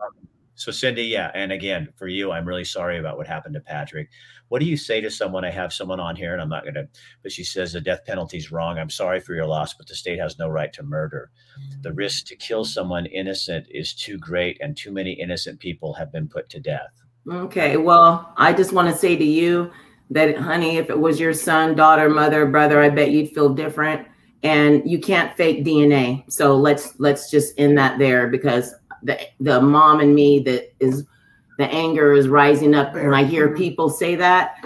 [0.56, 1.30] So, Cindy, yeah.
[1.34, 4.08] And again, for you, I'm really sorry about what happened to Patrick.
[4.48, 5.44] What do you say to someone?
[5.44, 6.88] I have someone on here, and I'm not going to,
[7.22, 8.78] but she says the death penalty is wrong.
[8.78, 11.30] I'm sorry for your loss, but the state has no right to murder.
[11.82, 16.12] The risk to kill someone innocent is too great, and too many innocent people have
[16.12, 17.02] been put to death.
[17.30, 17.76] Okay.
[17.76, 19.72] Well, I just want to say to you
[20.10, 24.06] that, honey, if it was your son, daughter, mother, brother, I bet you'd feel different.
[24.42, 26.30] And you can't fake DNA.
[26.30, 31.04] So let's let's just end that there because the the mom and me that is
[31.58, 34.56] the anger is rising up when I hear people say that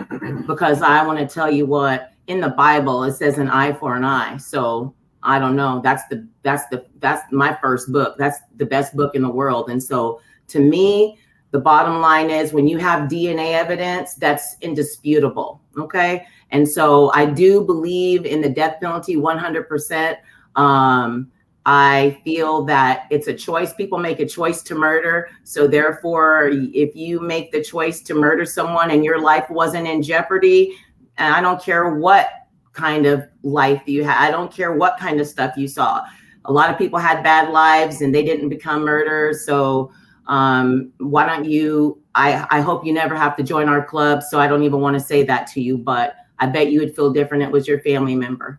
[0.47, 3.95] because I want to tell you what in the Bible it says an eye for
[3.95, 4.39] an eye.
[4.39, 5.81] So I don't know.
[5.83, 8.17] That's the that's the that's my first book.
[8.17, 9.69] That's the best book in the world.
[9.69, 11.19] And so to me,
[11.51, 15.61] the bottom line is when you have DNA evidence, that's indisputable.
[15.77, 16.27] Okay.
[16.51, 20.17] And so I do believe in the death penalty 100%.
[20.57, 21.31] Um,
[21.71, 23.75] I feel that it's a choice.
[23.75, 25.29] People make a choice to murder.
[25.45, 30.03] So, therefore, if you make the choice to murder someone and your life wasn't in
[30.03, 30.75] jeopardy,
[31.19, 32.31] and I don't care what
[32.73, 36.07] kind of life you had, I don't care what kind of stuff you saw.
[36.47, 39.45] A lot of people had bad lives and they didn't become murderers.
[39.45, 39.93] So,
[40.27, 42.03] um, why don't you?
[42.15, 44.23] I, I hope you never have to join our club.
[44.23, 46.97] So, I don't even want to say that to you, but I bet you would
[46.97, 47.43] feel different.
[47.43, 48.59] It was your family member.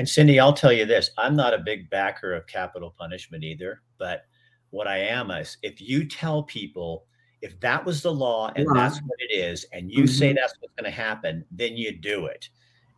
[0.00, 3.82] And Cindy, I'll tell you this I'm not a big backer of capital punishment either.
[3.98, 4.24] But
[4.70, 7.04] what I am is if you tell people
[7.42, 10.06] if that was the law and that's what it is, and you mm-hmm.
[10.06, 12.48] say that's what's going to happen, then you do it.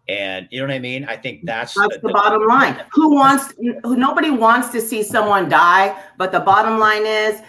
[0.08, 1.04] And you know what I mean?
[1.06, 2.80] I think that's that's the, the bottom line.
[2.92, 3.52] Who wants?
[3.82, 7.42] Who nobody wants to see someone die, but the bottom line is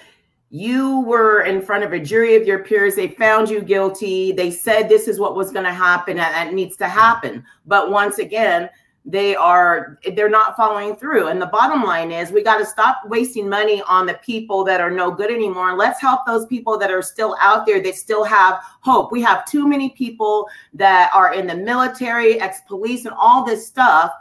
[0.49, 4.51] you were in front of a jury of your peers they found you guilty they
[4.51, 8.19] said this is what was going to happen and that needs to happen but once
[8.19, 8.69] again
[9.05, 11.27] they are they're not following through.
[11.27, 14.79] And the bottom line is we got to stop wasting money on the people that
[14.79, 15.69] are no good anymore.
[15.69, 19.11] And let's help those people that are still out there that still have hope.
[19.11, 24.13] We have too many people that are in the military ex-police and all this stuff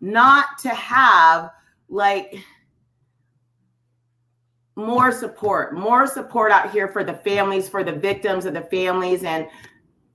[0.00, 1.50] not to have
[1.88, 2.38] like
[4.76, 9.24] more support more support out here for the families for the victims of the families.
[9.24, 9.48] And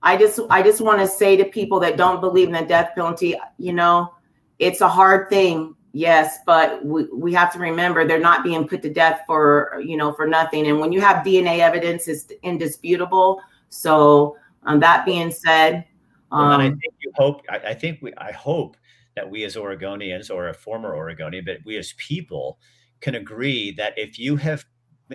[0.02, 2.90] I just I just want to say to people that don't believe in the death
[2.94, 4.14] penalty, you know,
[4.58, 8.82] it's a hard thing, yes, but we, we have to remember they're not being put
[8.82, 10.66] to death for you know for nothing.
[10.66, 13.40] And when you have DNA evidence, it's indisputable.
[13.68, 15.86] So um, that being said,
[16.30, 18.76] um, well, I think you hope I, I think we I hope
[19.16, 22.58] that we as Oregonians or a former Oregonian, but we as people
[23.00, 24.64] can agree that if you have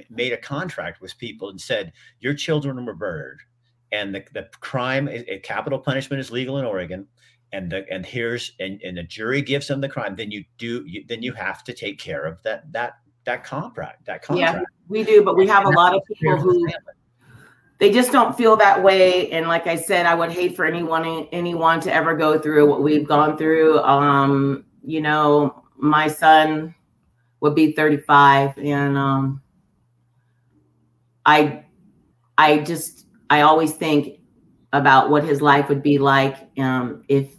[0.10, 3.42] made a contract with people and said your children were murdered
[3.92, 7.08] and the, the crime a capital punishment is legal in Oregon
[7.54, 10.84] and the and here's and, and the jury gives them the crime then you do
[10.88, 12.94] you, then you have to take care of that that
[13.26, 14.56] that contract that contract.
[14.56, 16.68] yeah we do but we have a lot of people who
[17.78, 21.28] they just don't feel that way and like i said i would hate for anyone
[21.32, 23.80] anyone to ever go through what we've gone through.
[23.80, 26.74] Um you know my son
[27.42, 29.42] would be 35 and um
[31.26, 31.64] i
[32.38, 33.01] i just
[33.32, 34.20] I always think
[34.74, 37.34] about what his life would be like um, if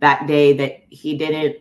[0.00, 1.58] that day that he didn't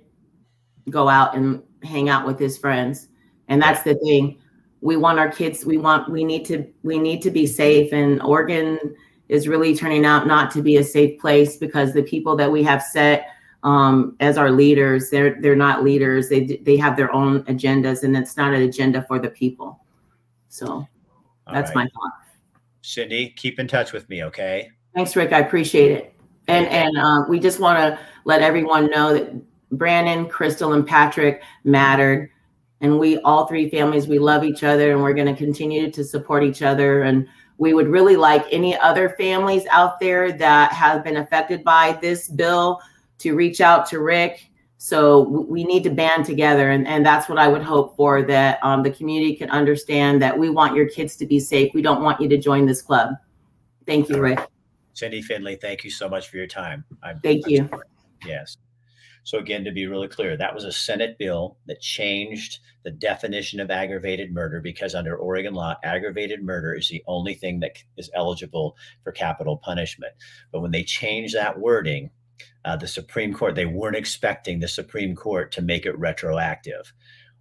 [0.89, 3.07] go out and hang out with his friends.
[3.47, 4.39] And that's the thing.
[4.81, 5.63] We want our kids.
[5.63, 6.09] We want.
[6.09, 6.65] We need to.
[6.81, 7.93] We need to be safe.
[7.93, 8.79] And Oregon
[9.29, 12.63] is really turning out not to be a safe place because the people that we
[12.63, 13.27] have set
[13.61, 16.29] um, as our leaders, they're they're not leaders.
[16.29, 19.83] They they have their own agendas, and it's not an agenda for the people.
[20.49, 20.87] So
[21.51, 21.85] that's right.
[21.85, 22.26] my thought.
[22.87, 24.71] Cindy, keep in touch with me, okay?
[24.95, 25.33] Thanks, Rick.
[25.33, 26.13] I appreciate it.
[26.47, 29.33] And and uh, we just want to let everyone know that
[29.71, 32.29] Brandon, Crystal, and Patrick mattered,
[32.79, 36.03] and we all three families we love each other, and we're going to continue to
[36.03, 37.03] support each other.
[37.03, 41.97] And we would really like any other families out there that have been affected by
[42.01, 42.79] this bill
[43.17, 44.49] to reach out to Rick.
[44.79, 48.59] So we need to band together, and, and that's what I would hope for that
[48.63, 51.73] um, the community can understand that we want your kids to be safe.
[51.73, 53.15] We don't want you to join this club.
[53.87, 54.39] Thank you, Rick.
[54.93, 56.83] Cindy Finley, thank you so much for your time.
[57.01, 57.69] I'm, thank I'm you.
[58.25, 58.57] Yes.
[59.23, 63.59] So, again, to be really clear, that was a Senate bill that changed the definition
[63.59, 68.09] of aggravated murder because under Oregon law, aggravated murder is the only thing that is
[68.15, 70.13] eligible for capital punishment.
[70.51, 72.09] But when they changed that wording,
[72.65, 76.93] uh, the Supreme Court, they weren't expecting the Supreme Court to make it retroactive.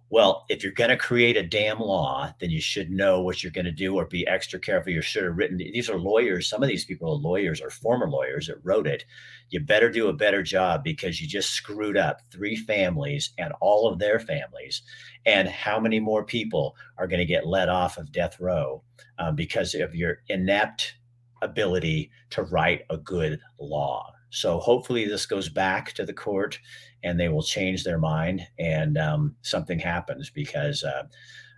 [0.09, 3.51] Well, if you're going to create a damn law, then you should know what you're
[3.51, 4.93] going to do or be extra careful.
[4.93, 5.57] You should have written.
[5.57, 6.47] These are lawyers.
[6.47, 9.03] Some of these people are lawyers or former lawyers that wrote it.
[9.49, 13.91] You better do a better job because you just screwed up three families and all
[13.91, 14.81] of their families.
[15.25, 18.83] And how many more people are going to get let off of death row
[19.19, 20.95] um, because of your inept
[21.41, 24.13] ability to write a good law?
[24.29, 26.59] So hopefully this goes back to the court
[27.03, 31.03] and they will change their mind and um, something happens because uh,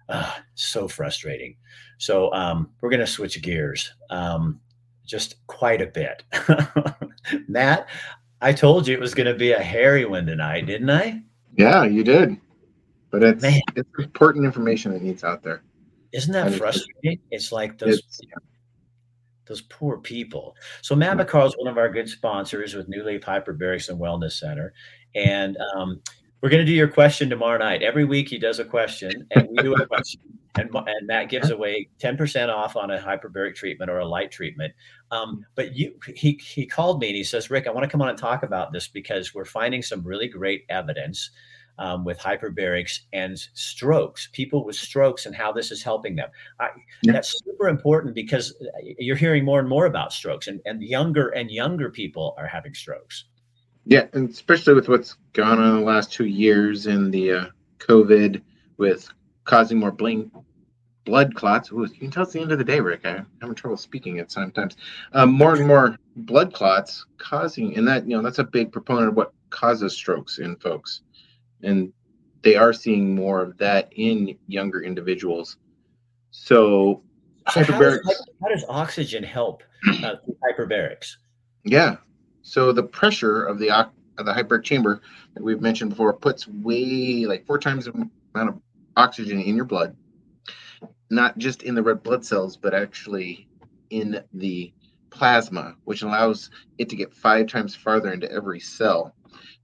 [0.10, 1.56] uh, so frustrating.
[1.98, 4.60] So um, we're going to switch gears um,
[5.06, 6.24] just quite a bit.
[7.48, 7.88] Matt,
[8.42, 11.22] I told you it was going to be a hairy one tonight, didn't I?
[11.58, 12.38] Yeah, you did.
[13.12, 13.62] But it's Man.
[13.76, 15.64] it's important information that needs out there.
[16.12, 17.20] Isn't that frustrating?
[17.32, 18.22] It's like those it's,
[19.50, 20.56] those poor people.
[20.82, 24.40] So Matt McCall is one of our good sponsors with New Leaf Hyperbarics and Wellness
[24.40, 24.74] Center,
[25.16, 26.00] and um,
[26.42, 27.82] we're going to do your question tomorrow night.
[27.82, 30.22] Every week he does a question, and we do a question,
[30.56, 34.32] and, and Matt gives away ten percent off on a hyperbaric treatment or a light
[34.32, 34.74] treatment.
[35.12, 38.02] Um, but you, he he called me and he says, Rick, I want to come
[38.02, 41.32] on and talk about this because we're finding some really great evidence
[41.80, 46.30] um, with hyperbarics and strokes, people with strokes and how this is helping them.
[46.60, 46.70] I,
[47.02, 47.14] yeah.
[47.14, 48.68] That's super important because uh,
[49.00, 52.74] you're hearing more and more about strokes, and, and younger and younger people are having
[52.74, 53.26] strokes.
[53.86, 57.46] Yeah, and especially with what's gone on in the last two years in the uh,
[57.80, 58.42] COVID
[58.78, 59.10] with
[59.46, 60.30] causing more bling,
[61.06, 61.72] blood clots.
[61.72, 63.06] Ooh, you can tell it's the end of the day, Rick.
[63.06, 64.76] I'm having trouble speaking at sometimes.
[65.14, 69.10] Um, more and more blood clots causing, and that you know that's a big proponent
[69.10, 71.02] of what causes strokes in folks
[71.64, 71.92] and
[72.42, 75.58] they are seeing more of that in younger individuals.
[76.32, 77.04] So,
[77.50, 78.04] so hyperbarics.
[78.06, 79.64] How does, how does, oxygen help
[80.04, 81.16] uh, hyperbarics?
[81.66, 81.98] Yeah.
[82.42, 85.02] So the pressure of the of the hyperbaric chamber
[85.34, 87.92] that we've mentioned before puts way like four times the
[88.34, 88.62] amount of
[88.98, 89.96] oxygen in your blood,
[91.10, 93.48] not just in the red blood cells, but actually
[93.90, 94.74] in the
[95.10, 99.16] plasma, which allows it to get five times farther into every cell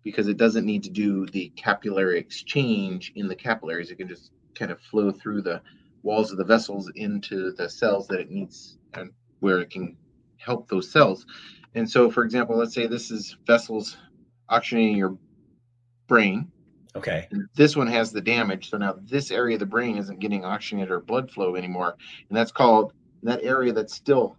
[0.06, 3.90] because it doesn't need to do the capillary exchange in the capillaries.
[3.90, 5.62] It can just kind of flow through the
[6.04, 9.98] walls of the vessels into the cells that it needs and where it can
[10.38, 11.26] help those cells.
[11.74, 13.98] And so, for example, let's say this is vessels
[14.50, 15.18] oxygenating your
[16.08, 16.52] brain.
[16.96, 17.28] Okay.
[17.56, 18.70] This one has the damage.
[18.70, 21.96] So now this area of the brain isn't getting oxygenated or blood flow anymore.
[22.30, 24.38] And that's called that area that's still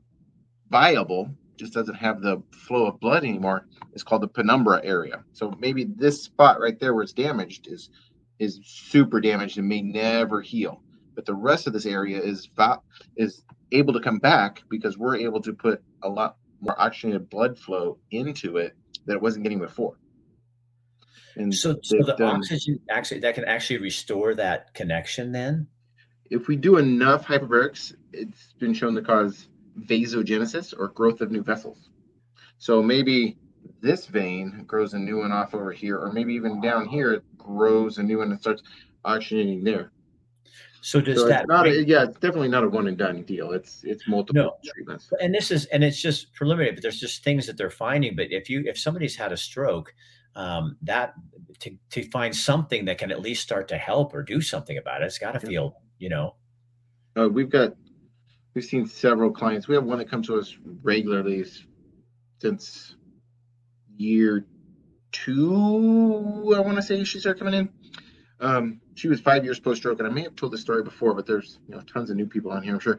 [0.71, 5.25] viable just doesn't have the flow of blood anymore is called the penumbra area.
[5.33, 7.91] So maybe this spot right there where it's damaged is
[8.39, 10.83] is super damaged and may never heal.
[11.15, 12.49] But the rest of this area is
[13.17, 13.43] is
[13.73, 17.99] able to come back because we're able to put a lot more oxygenated blood flow
[18.11, 18.75] into it
[19.07, 19.97] that it wasn't getting before.
[21.37, 25.67] And so, so the done, oxygen actually that can actually restore that connection then?
[26.31, 29.49] If we do enough hyperbarics, it's been shown to cause
[29.81, 31.91] vasogenesis or growth of new vessels.
[32.59, 33.37] So maybe
[33.81, 37.23] this vein grows a new one off over here, or maybe even down here it
[37.37, 38.63] grows a new one and starts
[39.05, 39.93] oxygenating there.
[40.81, 41.49] So does so that?
[41.49, 43.51] Not a, yeah, it's definitely not a one and done deal.
[43.53, 45.13] It's it's multiple no, treatments.
[45.21, 48.15] And this is and it's just preliminary, but there's just things that they're finding.
[48.15, 49.93] But if you if somebody's had a stroke,
[50.37, 51.15] um, that
[51.61, 55.03] to to find something that can at least start to help or do something about
[55.03, 55.49] it, it's got to yeah.
[55.49, 56.37] feel you know.
[57.19, 57.73] Uh, we've got
[58.57, 59.69] we've seen several clients.
[59.69, 61.45] We have one that comes to us regularly
[62.41, 62.97] since
[63.97, 64.47] year
[65.13, 66.55] two.
[66.57, 67.69] I want to say she started coming in.
[68.41, 71.15] Um, she was five years post stroke, and I may have told this story before,
[71.15, 72.99] but there's you know tons of new people on here, I'm sure,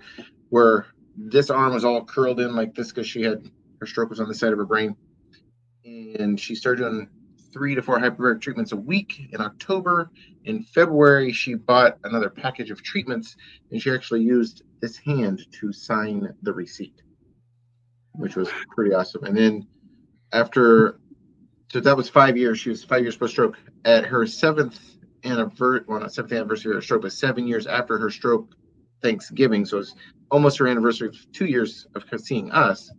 [0.50, 0.86] where
[1.18, 4.28] this arm was all curled in like this because she had her stroke was on
[4.28, 4.96] the side of her brain,
[5.84, 7.10] and she started doing
[7.54, 10.12] three to four hyperbaric treatments a week in October.
[10.46, 13.36] In February, she bought another package of treatments,
[13.72, 17.02] and she actually used this hand to sign the receipt,
[18.14, 19.24] which was pretty awesome.
[19.24, 19.68] And then
[20.32, 21.00] after,
[21.72, 22.60] so that was five years.
[22.60, 23.58] She was five years post stroke.
[23.86, 24.80] At her seventh
[25.24, 28.54] anniversary, well, not seventh anniversary of her stroke, but seven years after her stroke,
[29.02, 29.66] Thanksgiving.
[29.66, 29.96] So it's
[30.32, 32.92] almost her anniversary of two years of seeing us.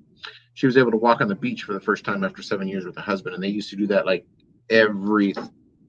[0.55, 2.85] She was able to walk on the beach for the first time after seven years
[2.85, 4.27] with a husband, and they used to do that like
[4.71, 5.35] every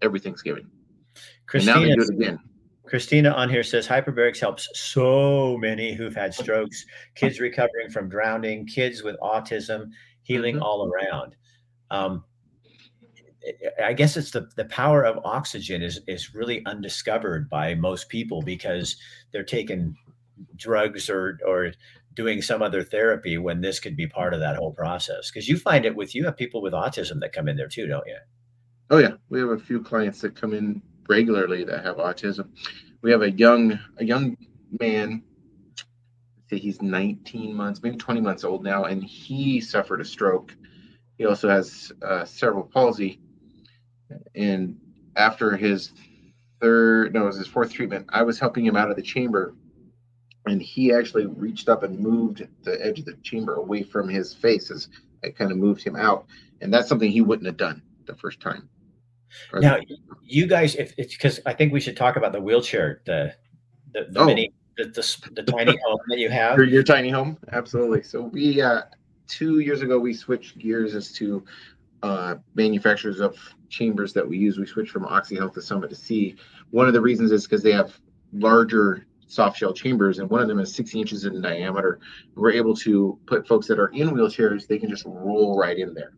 [0.01, 0.69] every Thanksgiving.
[1.45, 2.39] Christina, and now they do it again.
[2.85, 8.65] Christina on here says hyperbarics helps so many who've had strokes, kids recovering from drowning,
[8.65, 9.91] kids with autism,
[10.23, 10.63] healing mm-hmm.
[10.63, 11.35] all around.
[11.91, 12.23] Um,
[13.83, 18.41] I guess it's the, the power of oxygen is is really undiscovered by most people
[18.41, 18.97] because
[19.31, 19.95] they're taking
[20.55, 21.71] drugs or or
[22.15, 25.31] doing some other therapy when this could be part of that whole process.
[25.31, 27.87] Because you find it with you have people with autism that come in there too,
[27.87, 28.17] don't you?
[28.91, 32.49] Oh yeah, we have a few clients that come in regularly that have autism.
[33.03, 34.35] We have a young a young
[34.79, 35.21] man.
[36.49, 40.55] Say he's 19 months, maybe 20 months old now, and he suffered a stroke.
[41.19, 43.19] He also has uh, cerebral palsy,
[44.33, 44.79] and
[45.15, 45.91] after his
[46.59, 49.53] third, no, it was his fourth treatment, I was helping him out of the chamber,
[50.47, 54.33] and he actually reached up and moved the edge of the chamber away from his
[54.33, 54.87] face as
[55.23, 56.25] I kind of moved him out,
[56.61, 58.67] and that's something he wouldn't have done the first time.
[59.53, 59.77] Now,
[60.23, 63.33] you guys, if it's because I think we should talk about the wheelchair, the
[63.93, 64.25] the, the Oh.
[64.25, 66.57] mini, the, the, the tiny home that you have.
[66.57, 67.37] your, your tiny home?
[67.51, 68.03] Absolutely.
[68.03, 68.81] So we uh
[69.27, 71.43] two years ago we switched gears as to
[72.03, 73.35] uh manufacturers of
[73.69, 74.57] chambers that we use.
[74.57, 76.35] We switched from oxyhealth to Summit to Sea.
[76.71, 77.93] One of the reasons is because they have
[78.33, 81.99] larger soft shell chambers and one of them is 60 inches in diameter.
[82.35, 85.93] We're able to put folks that are in wheelchairs they can just roll right in
[85.93, 86.13] there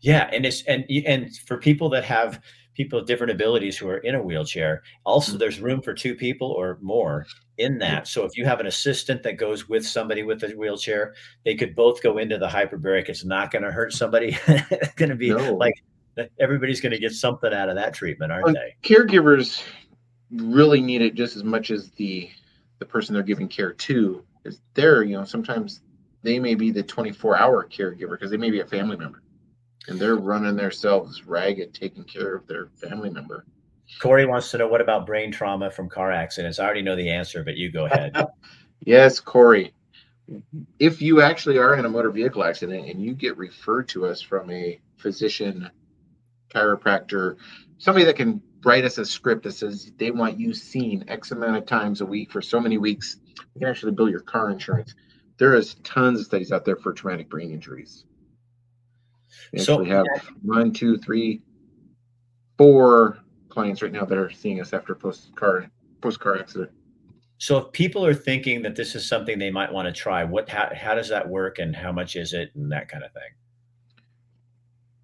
[0.00, 2.40] Yeah, and it's and and for people that have
[2.74, 5.38] people with different abilities who are in a wheelchair, also mm-hmm.
[5.38, 7.26] there's room for two people or more
[7.58, 8.06] in that.
[8.06, 11.14] So if you have an assistant that goes with somebody with a wheelchair,
[11.44, 13.08] they could both go into the hyperbaric.
[13.08, 14.36] It's not going to hurt somebody.
[14.46, 15.54] it's going to be No.
[15.54, 15.74] like
[16.38, 18.76] everybody's going to get something out of that treatment, aren't Well, they?
[18.82, 19.62] caregivers
[20.30, 22.28] really need it just as much as the
[22.78, 25.80] the person they're giving care to is there you know sometimes
[26.22, 29.22] they may be the 24 hour caregiver because they may be a family member
[29.88, 33.44] and they're running themselves ragged taking care of their family member
[34.00, 36.58] Corey wants to know what about brain trauma from car accidents.
[36.58, 38.16] I already know the answer, but you go ahead.
[38.80, 39.72] yes corey
[40.78, 44.20] if you actually are in a motor vehicle accident and you get referred to us
[44.20, 45.70] from a physician
[46.52, 47.36] chiropractor
[47.78, 51.56] somebody that can write us a script that says they want you seen x amount
[51.56, 53.18] of times a week for so many weeks
[53.54, 54.94] you can actually bill your car insurance
[55.38, 58.04] there is tons of studies out there for traumatic brain injuries
[59.52, 60.06] we So- actually have
[60.42, 61.42] one two three
[62.58, 63.18] four
[63.48, 65.70] clients right now that are seeing us after post car
[66.00, 66.70] post car accident
[67.38, 70.48] So if people are thinking that this is something they might want to try, what
[70.48, 73.32] how, how does that work and how much is it and that kind of thing?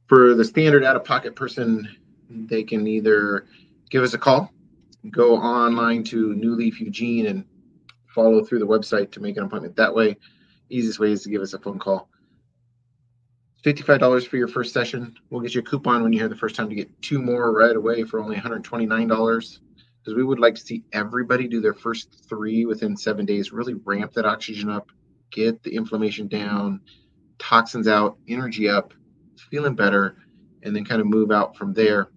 [0.09, 1.89] for the standard out of pocket person,
[2.29, 3.47] they can either
[3.89, 4.53] give us a call,
[5.11, 7.45] go online to New Leaf Eugene and
[8.09, 10.19] follow through the website to make an appointment that way.
[10.69, 12.11] Easiest way is to give us a phone call.
[13.65, 15.15] $55 for your first session.
[15.31, 17.53] We'll get you a coupon when you're here the first time to get two more
[17.53, 22.29] right away for only $129 because we would like to see everybody do their first
[22.29, 24.91] three within seven days, really ramp that oxygen up,
[25.31, 26.81] get the inflammation down,
[27.39, 28.93] toxins out, energy up,
[29.51, 30.17] feeling better,
[30.65, 32.09] and then kind of move out from there.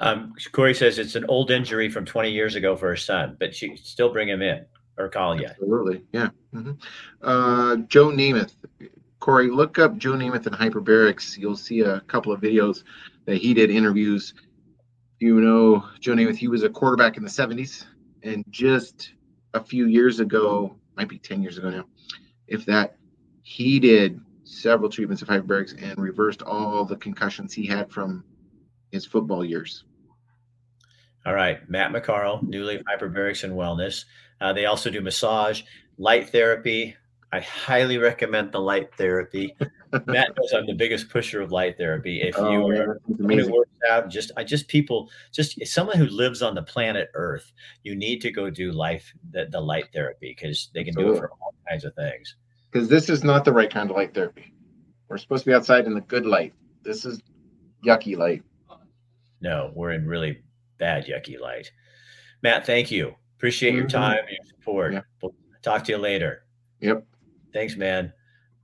[0.00, 3.54] Um, Corey says it's an old injury from 20 years ago for her son, but
[3.54, 4.64] she still bring him in
[5.00, 5.46] or call you.
[5.46, 6.02] Absolutely.
[6.12, 6.30] Yeah.
[6.52, 6.72] hmm
[7.22, 8.54] Uh, Joe Namath.
[9.18, 11.36] Corey, look up Joe Namath and hyperbarics.
[11.36, 12.84] You'll see a couple of videos
[13.26, 14.34] that he did interviews.
[15.18, 17.84] You know, Joe Namath, he was a quarterback in the 70s.
[18.22, 19.12] And just
[19.52, 21.84] a few years ago, might be 10 years ago now,
[22.48, 22.96] if that,
[23.42, 28.24] he did several treatments of hyperbarics and reversed all the concussions he had from
[28.90, 29.84] his football years.
[31.26, 34.04] All right, Matt McCarl, New Leaf Hyperbarics and Wellness.
[34.40, 35.62] Uh, they also do massage,
[35.98, 36.96] light therapy.
[37.32, 39.54] I highly recommend the light therapy.
[40.06, 42.22] Matt knows I'm the biggest pusher of light therapy.
[42.22, 45.64] If you Oh, are yeah, that's someone who works out, just I just people, just
[45.66, 47.52] someone who lives on the planet Earth,
[47.84, 51.18] you need to go do life the, the light therapy because they can do it
[51.18, 52.34] for all kinds of things.
[52.72, 54.52] because this is not the right kind of light therapy.
[55.08, 56.54] We're supposed to be outside in the good light.
[56.82, 57.20] This is
[57.84, 58.42] yucky light.
[59.40, 60.42] No, we're in really
[60.80, 61.70] bad yucky light.
[62.42, 63.14] Matt, thank you.
[63.36, 63.90] Appreciate your Mhm.
[63.90, 64.92] time, and your support.
[64.94, 65.02] Yeah.
[65.22, 66.44] We'll talk to you later.
[66.80, 67.04] Yep.
[67.52, 68.12] Thanks, man.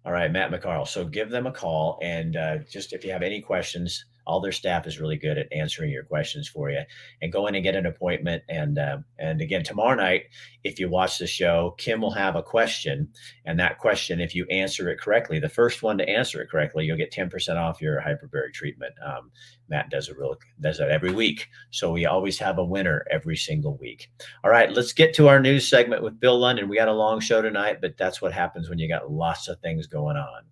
[0.04, 0.86] All right, Matt McCarl.
[0.88, 4.52] So give them a call, and uh, just if you have any questions, all their
[4.52, 6.80] staff is really good at answering your questions for you.
[7.22, 8.42] And go in and get an appointment.
[8.48, 10.24] And uh, and again, tomorrow night,
[10.64, 13.08] if you watch the show, Kim will have a question,
[13.44, 16.84] and that question, if you answer it correctly, the first one to answer it correctly,
[16.84, 18.94] you'll get ten percent off your hyperbaric treatment.
[19.04, 19.30] Um,
[19.68, 23.36] Matt does it real does that every week, so we always have a winner every
[23.36, 24.10] single week.
[24.44, 26.68] All right, let's get to our news segment with Bill London.
[26.68, 29.60] We got a long show tonight, but that's what happens when you got lots of
[29.60, 30.42] things going on.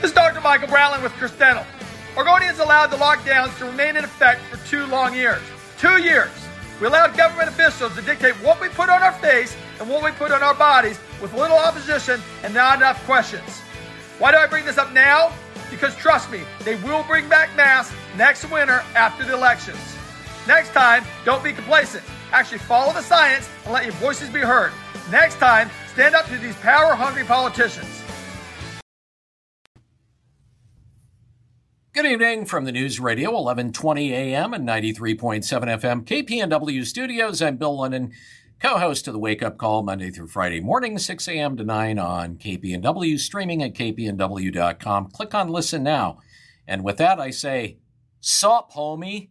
[0.00, 0.40] This is Dr.
[0.40, 1.64] Michael Browning with Chris Dental.
[2.14, 5.42] Oregonians allowed the lockdowns to remain in effect for two long years.
[5.78, 6.30] Two years.
[6.80, 10.10] We allowed government officials to dictate what we put on our face and what we
[10.12, 13.60] put on our bodies with little opposition and not enough questions.
[14.18, 15.32] Why do I bring this up now?
[15.70, 19.78] because trust me, they will bring back masks next winter after the elections.
[20.46, 22.02] Next time, don't be complacent.
[22.32, 24.72] Actually, follow the science and let your voices be heard.
[25.10, 27.99] Next time, stand up to these power hungry politicians.
[31.92, 37.42] Good evening from the News Radio, 1120 AM and 93.7 FM, KPNW studios.
[37.42, 38.12] I'm Bill Lennon,
[38.60, 41.56] co-host of the Wake Up Call, Monday through Friday morning, 6 a.m.
[41.56, 45.10] to 9 on KPNW, streaming at kpnw.com.
[45.10, 46.20] Click on Listen Now.
[46.64, 47.78] And with that, I say,
[48.20, 49.30] sup, homie.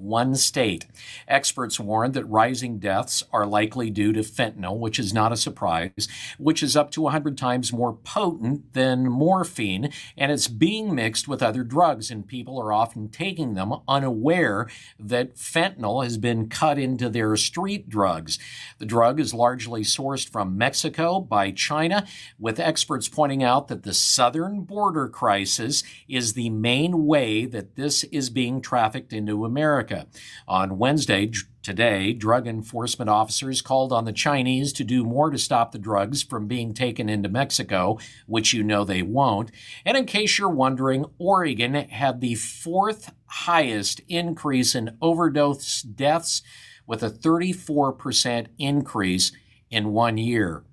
[0.00, 0.86] one state.
[1.28, 6.08] Experts warn that rising deaths are likely due to fentanyl, which is not a surprise,
[6.38, 11.42] which is up to 100 times more potent than morphine, and it's being mixed with
[11.42, 17.08] other drugs, and people are often taking them unaware that fentanyl has been cut into
[17.08, 18.38] their street drugs.
[18.78, 22.06] The drug is largely sourced from Mexico by China,
[22.38, 28.04] with experts pointing out that the southern border crisis is the main way that this
[28.04, 29.89] is being trafficked into America.
[29.90, 30.08] America.
[30.46, 31.30] On Wednesday,
[31.62, 36.22] today, drug enforcement officers called on the Chinese to do more to stop the drugs
[36.22, 39.50] from being taken into Mexico, which you know they won't.
[39.84, 46.42] And in case you're wondering, Oregon had the fourth highest increase in overdose deaths
[46.86, 49.32] with a 34% increase
[49.70, 50.64] in one year.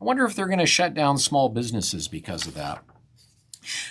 [0.00, 2.82] I wonder if they're going to shut down small businesses because of that.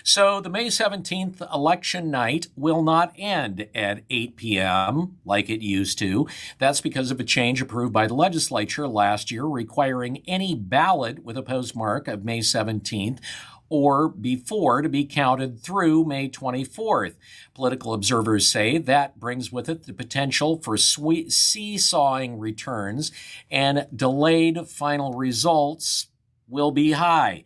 [0.04, 5.18] So the May 17th election night will not end at 8 p.m.
[5.26, 6.28] like it used to.
[6.58, 11.38] That's because of a change approved by the legislature last year requiring any ballot with
[11.38, 13.20] a postmark of May 17th
[13.70, 17.16] or before to be counted through May 24th.
[17.54, 23.12] Political observers say that brings with it the potential for sweet seesawing returns
[23.52, 26.08] and delayed final results
[26.48, 27.44] will be high.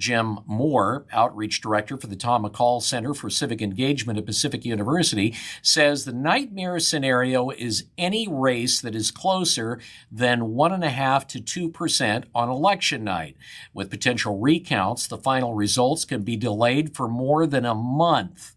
[0.00, 5.36] Jim Moore, outreach director for the Tom McCall Center for Civic Engagement at Pacific University,
[5.60, 9.78] says the nightmare scenario is any race that is closer
[10.10, 13.36] than 1.5 to 2% on election night.
[13.74, 18.56] With potential recounts, the final results can be delayed for more than a month.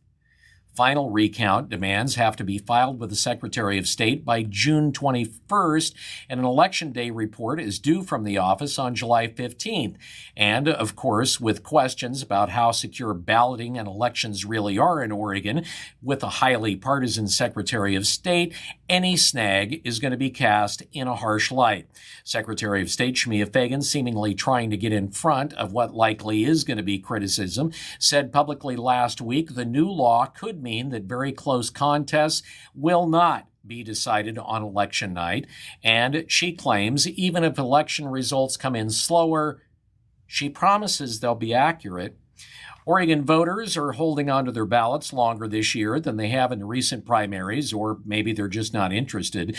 [0.75, 5.93] Final recount demands have to be filed with the Secretary of State by June 21st,
[6.27, 9.97] and an Election Day report is due from the office on July 15th.
[10.35, 15.63] And, of course, with questions about how secure balloting and elections really are in Oregon,
[16.01, 18.55] with a highly partisan Secretary of State,
[18.89, 21.87] any snag is going to be cast in a harsh light.
[22.23, 26.63] Secretary of State Shemia Fagan, seemingly trying to get in front of what likely is
[26.63, 31.31] going to be criticism, said publicly last week the new law could mean that very
[31.31, 32.41] close contests
[32.73, 35.45] will not be decided on election night.
[35.83, 39.61] And she claims even if election results come in slower,
[40.25, 42.17] she promises they'll be accurate.
[42.85, 47.05] Oregon voters are holding onto their ballots longer this year than they have in recent
[47.05, 49.55] primaries, or maybe they're just not interested.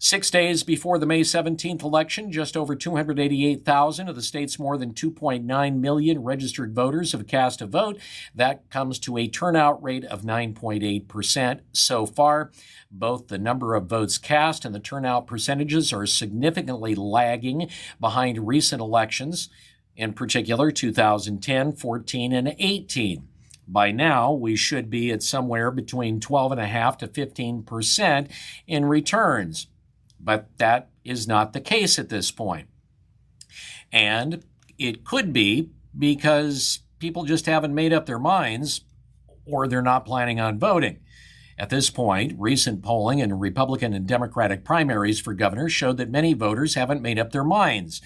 [0.00, 4.94] Six days before the May 17th election, just over 288,000 of the state's more than
[4.94, 7.98] 2.9 million registered voters have cast a vote.
[8.32, 12.52] That comes to a turnout rate of 9.8% so far.
[12.92, 17.68] Both the number of votes cast and the turnout percentages are significantly lagging
[17.98, 19.48] behind recent elections,
[19.96, 23.26] in particular 2010, 14, and 18.
[23.66, 28.30] By now, we should be at somewhere between 12.5 to 15%
[28.68, 29.66] in returns
[30.20, 32.68] but that is not the case at this point.
[33.92, 34.44] And
[34.78, 38.82] it could be because people just haven't made up their minds
[39.44, 40.98] or they're not planning on voting.
[41.58, 46.32] At this point, recent polling in Republican and Democratic primaries for governor showed that many
[46.32, 48.00] voters haven't made up their minds.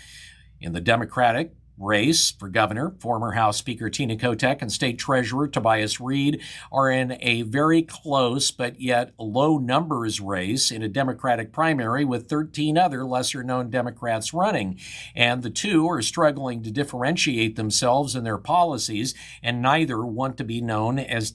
[0.60, 6.00] In the Democratic, race for governor, former House Speaker Tina Kotek and State Treasurer Tobias
[6.00, 12.04] Read are in a very close but yet low numbers race in a Democratic primary
[12.04, 14.78] with 13 other lesser known Democrats running.
[15.14, 20.44] And the two are struggling to differentiate themselves in their policies, and neither want to
[20.44, 21.34] be known as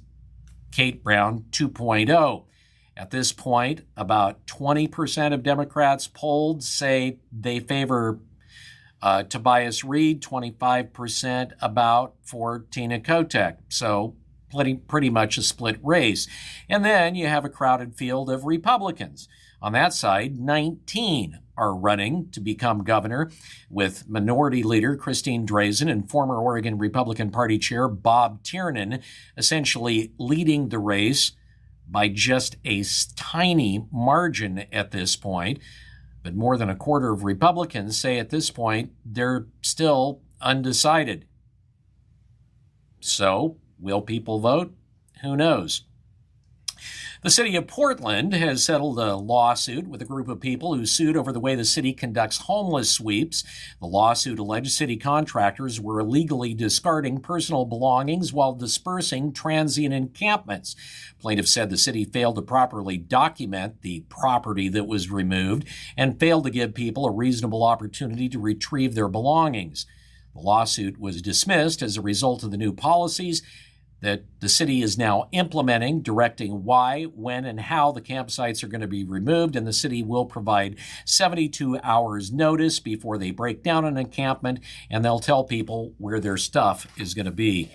[0.71, 2.45] Kate Brown 2.0.
[2.95, 8.19] At this point, about 20% of Democrats polled say they favor
[9.01, 13.57] uh, Tobias Read, 25% about for Tina Kotek.
[13.69, 14.15] So
[14.51, 16.27] pretty, pretty much a split race.
[16.69, 19.27] And then you have a crowded field of Republicans.
[19.61, 23.31] On that side, 19 are running to become governor,
[23.69, 28.99] with Minority Leader Christine Drazan and former Oregon Republican Party Chair Bob Tiernan
[29.35, 31.31] essentially leading the race
[31.89, 32.83] by just a
[33.15, 35.59] tiny margin at this point.
[36.27, 41.23] But more than a quarter of Republicans say at this point they're still undecided.
[42.99, 44.75] So, will people vote?
[45.21, 45.83] Who knows?
[47.27, 51.17] The city of Portland has settled a lawsuit with a group of people who sued
[51.17, 53.43] over the way the city conducts homeless sweeps.
[53.81, 60.77] The lawsuit alleged city contractors were illegally discarding personal belongings while dispersing transient encampments.
[61.19, 65.67] Plaintiffs said the city failed to properly document the property that was removed
[65.97, 69.85] and failed to give people a reasonable opportunity to retrieve their belongings.
[70.33, 73.41] The lawsuit was dismissed as a result of the new policies
[74.01, 78.81] that the city is now implementing, directing why, when, and how the campsites are going
[78.81, 79.55] to be removed.
[79.55, 85.03] And the city will provide 72 hours notice before they break down an encampment, and
[85.03, 87.71] they'll tell people where their stuff is going to be.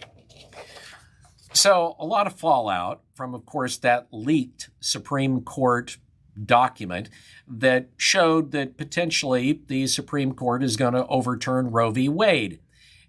[1.52, 5.98] So, a lot of fallout from, of course, that leaked Supreme Court
[6.42, 7.10] document
[7.46, 12.08] that showed that potentially the Supreme Court is going to overturn Roe v.
[12.08, 12.60] Wade.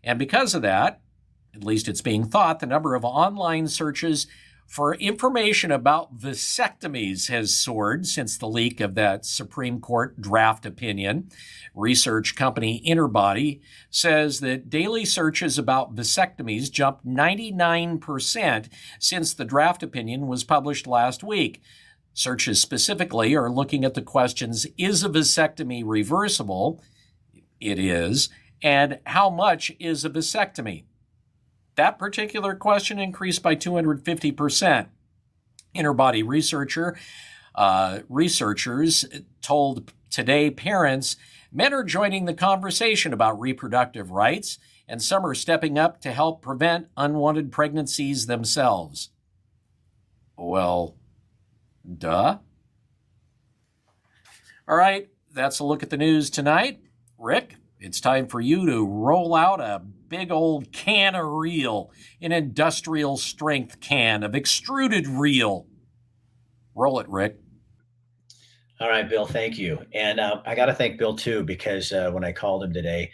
[0.04, 1.00] And because of that,
[1.54, 4.28] at least it's being thought, the number of online searches
[4.66, 11.30] for information about vasectomies has soared since the leak of that Supreme Court draft opinion.
[11.76, 20.28] Research company Interbody says that daily searches about vasectomies jumped 99% since the draft opinion
[20.28, 21.62] was published last week.
[22.16, 26.82] Searches specifically are looking at the questions Is a vasectomy reversible?
[27.60, 28.30] It is.
[28.62, 30.86] And how much is a vasectomy?
[31.76, 34.88] That particular question increased by 250%.
[35.76, 36.98] Interbody researcher
[37.56, 39.06] uh, researchers
[39.42, 41.16] told today parents
[41.52, 44.58] men are joining the conversation about reproductive rights,
[44.88, 49.10] and some are stepping up to help prevent unwanted pregnancies themselves.
[50.38, 50.96] Well,
[51.98, 52.40] duh.
[54.68, 56.82] All right, that's a look at the news tonight.
[57.18, 59.82] Rick, it's time for you to roll out a
[60.14, 61.90] big old can of reel,
[62.22, 65.66] an industrial strength can of extruded reel.
[66.76, 67.38] Roll it, Rick.
[68.80, 69.80] All right, Bill, thank you.
[69.92, 73.12] And uh, I got to thank Bill too, because uh, when I called him today,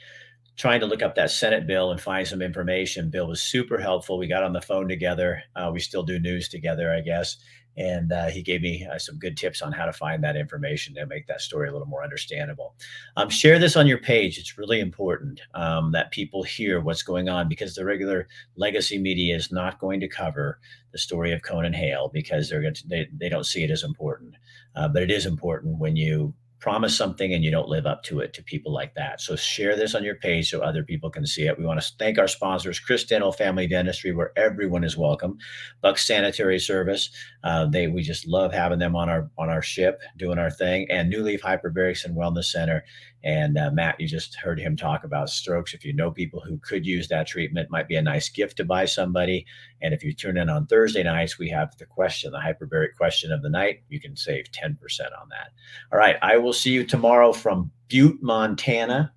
[0.58, 4.18] trying to look up that Senate bill and find some information, Bill was super helpful.
[4.18, 5.41] We got on the phone together.
[5.56, 7.38] Uh, we still do news together, I guess
[7.80, 10.93] and uh, he gave me uh, some good tips on how to find that information
[10.93, 12.75] to make that story a little more understandable.
[13.15, 17.30] Um, share this on your page; it's really important um, that people hear what's going
[17.30, 18.27] on because the regular
[18.57, 20.59] legacy media is not going to cover
[20.91, 23.84] the story of Conan Hale because they're going to, they, they don't see it as
[23.84, 24.36] important.
[24.75, 28.20] Uh, but it is important when you promise something and you don't live up to
[28.20, 29.22] it to people like that.
[29.22, 31.57] So share this on your page so other people can see it.
[31.57, 35.38] We want to thank our sponsors, Chris Dental Family Dentistry, where everyone is welcome.
[35.82, 37.10] Bucks Sanitary Service,
[37.43, 40.89] uh, they we just love having them on our on our ship doing our thing,
[40.89, 42.84] and New Leaf Hyperbarics and Wellness Center.
[43.24, 45.74] And uh, Matt, you just heard him talk about strokes.
[45.74, 48.63] If you know people who could use that treatment, might be a nice gift to
[48.63, 49.45] buy somebody.
[49.82, 53.32] And if you tune in on Thursday nights, we have the question, the hyperbaric question
[53.32, 53.84] of the night.
[53.89, 54.78] You can save 10%
[55.20, 55.51] on that.
[55.91, 56.15] All right.
[56.22, 59.11] I will see you tomorrow from Butte, Montana.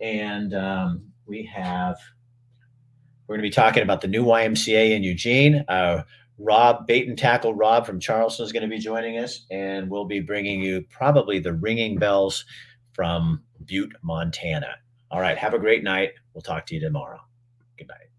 [0.00, 1.98] And um, we have,
[3.26, 5.64] we're going to be talking about the new YMCA in Eugene.
[5.68, 6.04] Uh,
[6.38, 10.06] Rob, bait and tackle Rob from Charleston is going to be joining us, and we'll
[10.06, 12.44] be bringing you probably the ringing bells
[12.92, 14.76] from Butte, Montana.
[15.10, 15.36] All right.
[15.36, 16.12] Have a great night.
[16.34, 17.20] We'll talk to you tomorrow.
[17.76, 18.11] Good night.